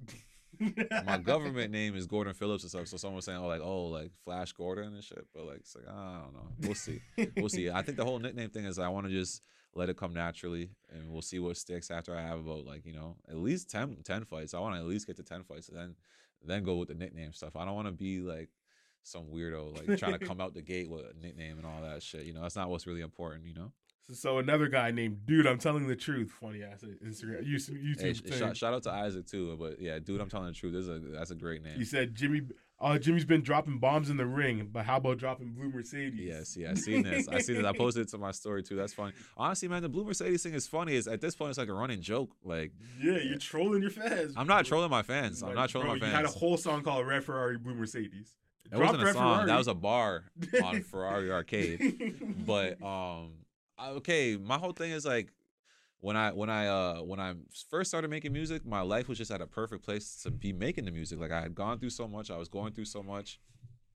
[1.06, 2.88] my government name is Gordon Phillips and stuff.
[2.88, 5.26] So someone was saying, oh, like, oh, like Flash Gordon and shit.
[5.34, 6.48] But like, it's like, I don't know.
[6.62, 7.02] We'll see.
[7.38, 7.70] we'll see.
[7.70, 9.42] I think the whole nickname thing is I want to just
[9.76, 12.94] let it come naturally, and we'll see what sticks after I have about like you
[12.94, 14.54] know at least 10, 10 fights.
[14.54, 15.96] I want to at least get to ten fights, and then
[16.46, 17.56] then go with the nickname stuff.
[17.56, 18.50] I don't want to be like
[19.04, 22.02] some weirdo like trying to come out the gate with a nickname and all that
[22.02, 22.24] shit.
[22.24, 23.46] You know, that's not what's really important.
[23.46, 23.72] You know.
[24.08, 26.32] So, so another guy named Dude, I'm telling the truth.
[26.32, 27.82] Funny ass Instagram, YouTube.
[27.82, 30.54] YouTube Hey, sh- shout, shout out to Isaac too, but yeah, dude, I'm telling the
[30.54, 30.74] truth.
[30.74, 31.78] This is a, that's a great name.
[31.78, 32.42] He said Jimmy.
[32.82, 36.20] Uh, Jimmy's been dropping bombs in the ring, but how about dropping blue Mercedes?
[36.20, 37.30] Yes, yeah, I seen this.
[37.30, 37.66] I seen this.
[37.66, 38.76] I posted it to my story too.
[38.76, 39.14] That's funny.
[39.38, 40.96] Honestly, man, the blue Mercedes thing is funny.
[40.96, 42.32] Is at this point, it's like a running joke.
[42.44, 44.34] Like, Yeah, you're trolling your fans.
[44.36, 45.44] I'm not trolling my fans.
[45.44, 46.12] I'm not trolling bro, my fans.
[46.12, 48.34] You had a whole song called Red Ferrari, Blue Mercedes.
[48.72, 49.14] That wasn't a song.
[49.14, 49.48] Ferrari.
[49.48, 50.24] That was a bar
[50.64, 52.46] on Ferrari Arcade.
[52.46, 53.34] But um,
[53.80, 55.30] okay, my whole thing is like
[56.00, 57.34] when I when I uh when I
[57.70, 60.86] first started making music, my life was just at a perfect place to be making
[60.86, 61.20] the music.
[61.20, 63.40] Like I had gone through so much, I was going through so much.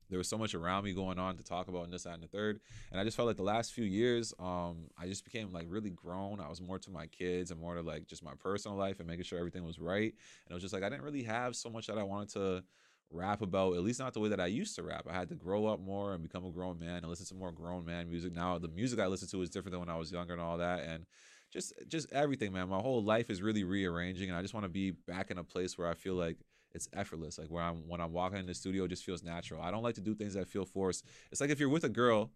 [0.09, 2.23] There was so much around me going on to talk about and this, that, and
[2.23, 2.59] the third.
[2.91, 5.91] And I just felt like the last few years, um, I just became like really
[5.91, 6.39] grown.
[6.39, 9.07] I was more to my kids and more to like just my personal life and
[9.07, 10.11] making sure everything was right.
[10.11, 12.63] And it was just like I didn't really have so much that I wanted to
[13.11, 15.05] rap about, at least not the way that I used to rap.
[15.09, 17.51] I had to grow up more and become a grown man and listen to more
[17.51, 18.33] grown man music.
[18.33, 20.57] Now the music I listen to is different than when I was younger and all
[20.57, 20.83] that.
[20.83, 21.05] And
[21.51, 22.69] just just everything, man.
[22.69, 25.43] My whole life is really rearranging and I just want to be back in a
[25.43, 26.37] place where I feel like
[26.73, 27.37] it's effortless.
[27.39, 29.61] Like where I'm when I'm walking in the studio, it just feels natural.
[29.61, 31.05] I don't like to do things that feel forced.
[31.31, 32.31] It's like if you're with a girl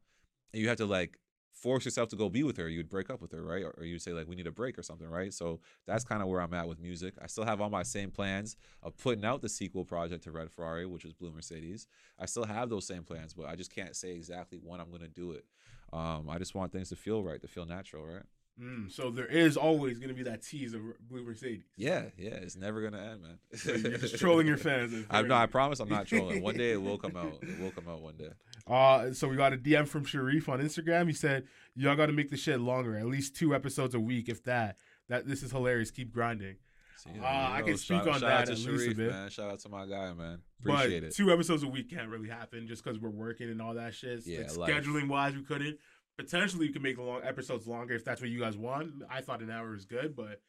[0.53, 1.19] and you have to like
[1.53, 3.63] force yourself to go be with her, you'd break up with her, right?
[3.63, 5.33] Or, or you'd say like we need a break or something, right?
[5.33, 7.13] So that's kind of where I'm at with music.
[7.21, 10.51] I still have all my same plans of putting out the sequel project to Red
[10.51, 11.87] Ferrari, which was Blue Mercedes.
[12.19, 15.07] I still have those same plans, but I just can't say exactly when I'm gonna
[15.07, 15.45] do it.
[15.93, 18.23] Um, I just want things to feel right, to feel natural, right?
[18.61, 21.63] Mm, so there is always going to be that tease of Blue Mercedes.
[21.75, 23.39] Yeah, yeah, it's never gonna end, man.
[23.55, 25.05] So you're just trolling your fans.
[25.09, 26.43] I'm no, I promise I'm not trolling.
[26.43, 27.39] One day it will come out.
[27.41, 28.29] It will come out one day.
[28.67, 31.07] Uh, so we got a DM from Sharif on Instagram.
[31.07, 31.45] He said,
[31.75, 34.77] "Y'all got to make the shit longer, at least two episodes a week, if that.
[35.09, 35.89] That this is hilarious.
[35.89, 36.57] Keep grinding."
[36.95, 38.97] See, Uh, I can speak shout, on shout that out to at least a Sharif,
[38.97, 39.09] bit.
[39.11, 39.29] man.
[39.29, 40.39] Shout out to my guy, man.
[40.61, 41.15] Appreciate but it.
[41.15, 44.21] two episodes a week can't really happen just because we're working and all that shit.
[44.25, 45.79] Yeah, like, scheduling wise, we couldn't.
[46.17, 49.03] Potentially, you can make the long episodes longer if that's what you guys want.
[49.09, 50.41] I thought an hour is good, but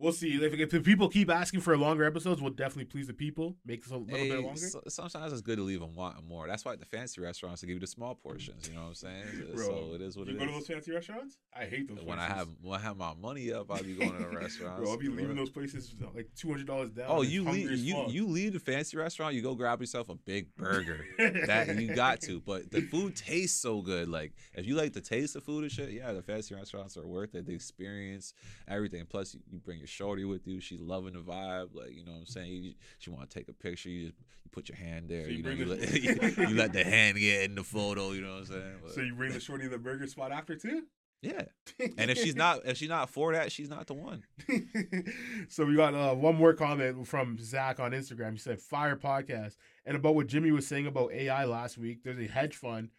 [0.00, 0.34] we'll see.
[0.44, 3.56] If, if the people keep asking for longer episodes, we'll definitely please the people.
[3.64, 4.58] Make this a little Hey, bit longer.
[4.58, 6.48] so- sometimes it's good to leave them wanting more.
[6.48, 8.68] That's why at the fancy restaurants they give you the small portions.
[8.68, 9.24] You know what I'm saying?
[9.54, 10.34] Bro, so it is what it is.
[10.34, 11.36] you it go to those fancy restaurants?
[11.54, 12.02] I hate those.
[12.04, 14.80] when I have when I have my money up, I'll be going to the restaurants.
[14.80, 17.06] Bro, I'll be leaving those places like two hundred dollars down.
[17.08, 20.54] Oh, you leave you you leave the fancy restaurant, you go grab yourself a big
[20.56, 21.04] burger.
[21.18, 24.08] that you got to, but the food tastes so good.
[24.08, 27.06] Like if you like the taste of food and shit, yeah, the fancy restaurants are
[27.06, 27.46] worth it.
[27.46, 28.32] The experience,
[28.68, 29.04] everything.
[29.06, 30.60] Plus, you, you bring your shorty with you.
[30.60, 31.74] She's loving the vibe.
[31.74, 32.50] Like you know what I'm saying.
[32.50, 33.88] You, she want to take a picture.
[33.88, 35.24] You just you put your hand there.
[35.24, 38.12] So you you, know, you, let, you, let the hand get in the photo.
[38.12, 38.74] You know what I'm saying.
[38.82, 40.84] But, So you bring the shorty to the burger spot after too?
[41.22, 41.42] yeah.
[41.98, 44.22] And if she's not if she's not for that, she's not the one.
[45.48, 48.32] so we got uh, one more comment from Zach on Instagram.
[48.32, 52.18] He said, "Fire podcast." And about what Jimmy was saying about AI last week, there's
[52.18, 52.90] a hedge fund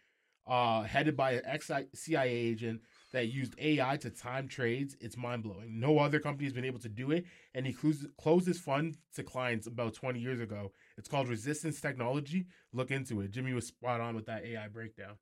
[0.46, 2.80] uh, headed by an ex CIA agent
[3.12, 4.96] that used AI to time trades.
[5.00, 5.78] It's mind blowing.
[5.78, 9.22] No other company has been able to do it, and he closed, his fund to
[9.22, 10.72] clients about 20 years ago.
[10.98, 12.46] It's called Resistance Technology.
[12.72, 13.30] Look into it.
[13.30, 15.16] Jimmy was spot on with that AI breakdown.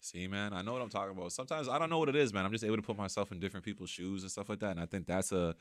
[0.00, 1.32] See, man, I know what I'm talking about.
[1.32, 2.44] Sometimes I don't know what it is, man.
[2.44, 4.72] I'm just able to put myself in different people's shoes and stuff like that.
[4.72, 5.54] And I think that's a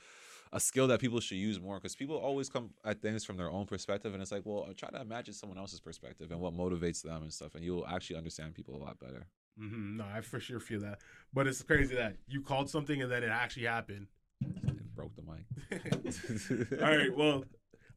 [0.54, 3.50] a skill that people should use more because people always come at things from their
[3.50, 7.02] own perspective, and it's like, well, try to imagine someone else's perspective and what motivates
[7.02, 9.26] them and stuff, and you'll actually understand people a lot better.
[9.58, 11.00] Hmm No, I for sure feel that.
[11.34, 14.08] But it's crazy that you called something and then it actually happened.
[14.42, 16.82] It broke the mic.
[16.82, 17.16] all right.
[17.16, 17.46] Well,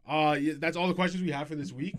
[0.09, 1.95] uh, yeah, that's all the questions we have for this week.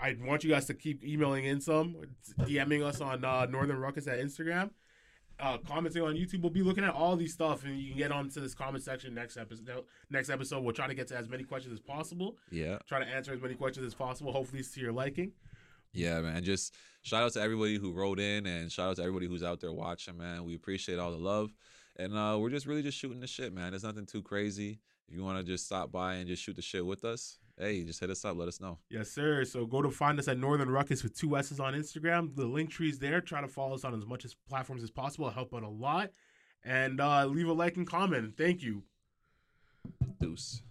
[0.00, 1.96] I want you guys to keep emailing in some,
[2.40, 4.70] DMing us on uh, Northern Ruckus at Instagram,
[5.38, 6.40] uh, commenting on YouTube.
[6.42, 9.14] We'll be looking at all these stuff, and you can get onto this comment section
[9.14, 9.84] next episode.
[10.10, 12.36] Next episode, we'll try to get to as many questions as possible.
[12.50, 12.78] yeah.
[12.88, 14.32] Try to answer as many questions as possible.
[14.32, 15.32] Hopefully, it's to your liking.
[15.94, 16.42] Yeah, man.
[16.42, 19.60] Just shout out to everybody who wrote in and shout out to everybody who's out
[19.60, 20.44] there watching, man.
[20.44, 21.54] We appreciate all the love.
[21.96, 23.70] And uh, we're just really just shooting the shit, man.
[23.70, 24.80] There's nothing too crazy.
[25.08, 27.84] If you want to just stop by and just shoot the shit with us, hey,
[27.84, 28.36] just hit us up.
[28.36, 28.78] Let us know.
[28.90, 29.44] Yes, sir.
[29.44, 32.34] So go to find us at Northern Ruckus with two S's on Instagram.
[32.34, 33.20] The link tree's there.
[33.20, 35.26] Try to follow us on as much as platforms as possible.
[35.26, 36.10] It'll help out a lot.
[36.64, 38.36] And uh, leave a like and comment.
[38.36, 38.82] Thank you.
[40.18, 40.62] Deuce.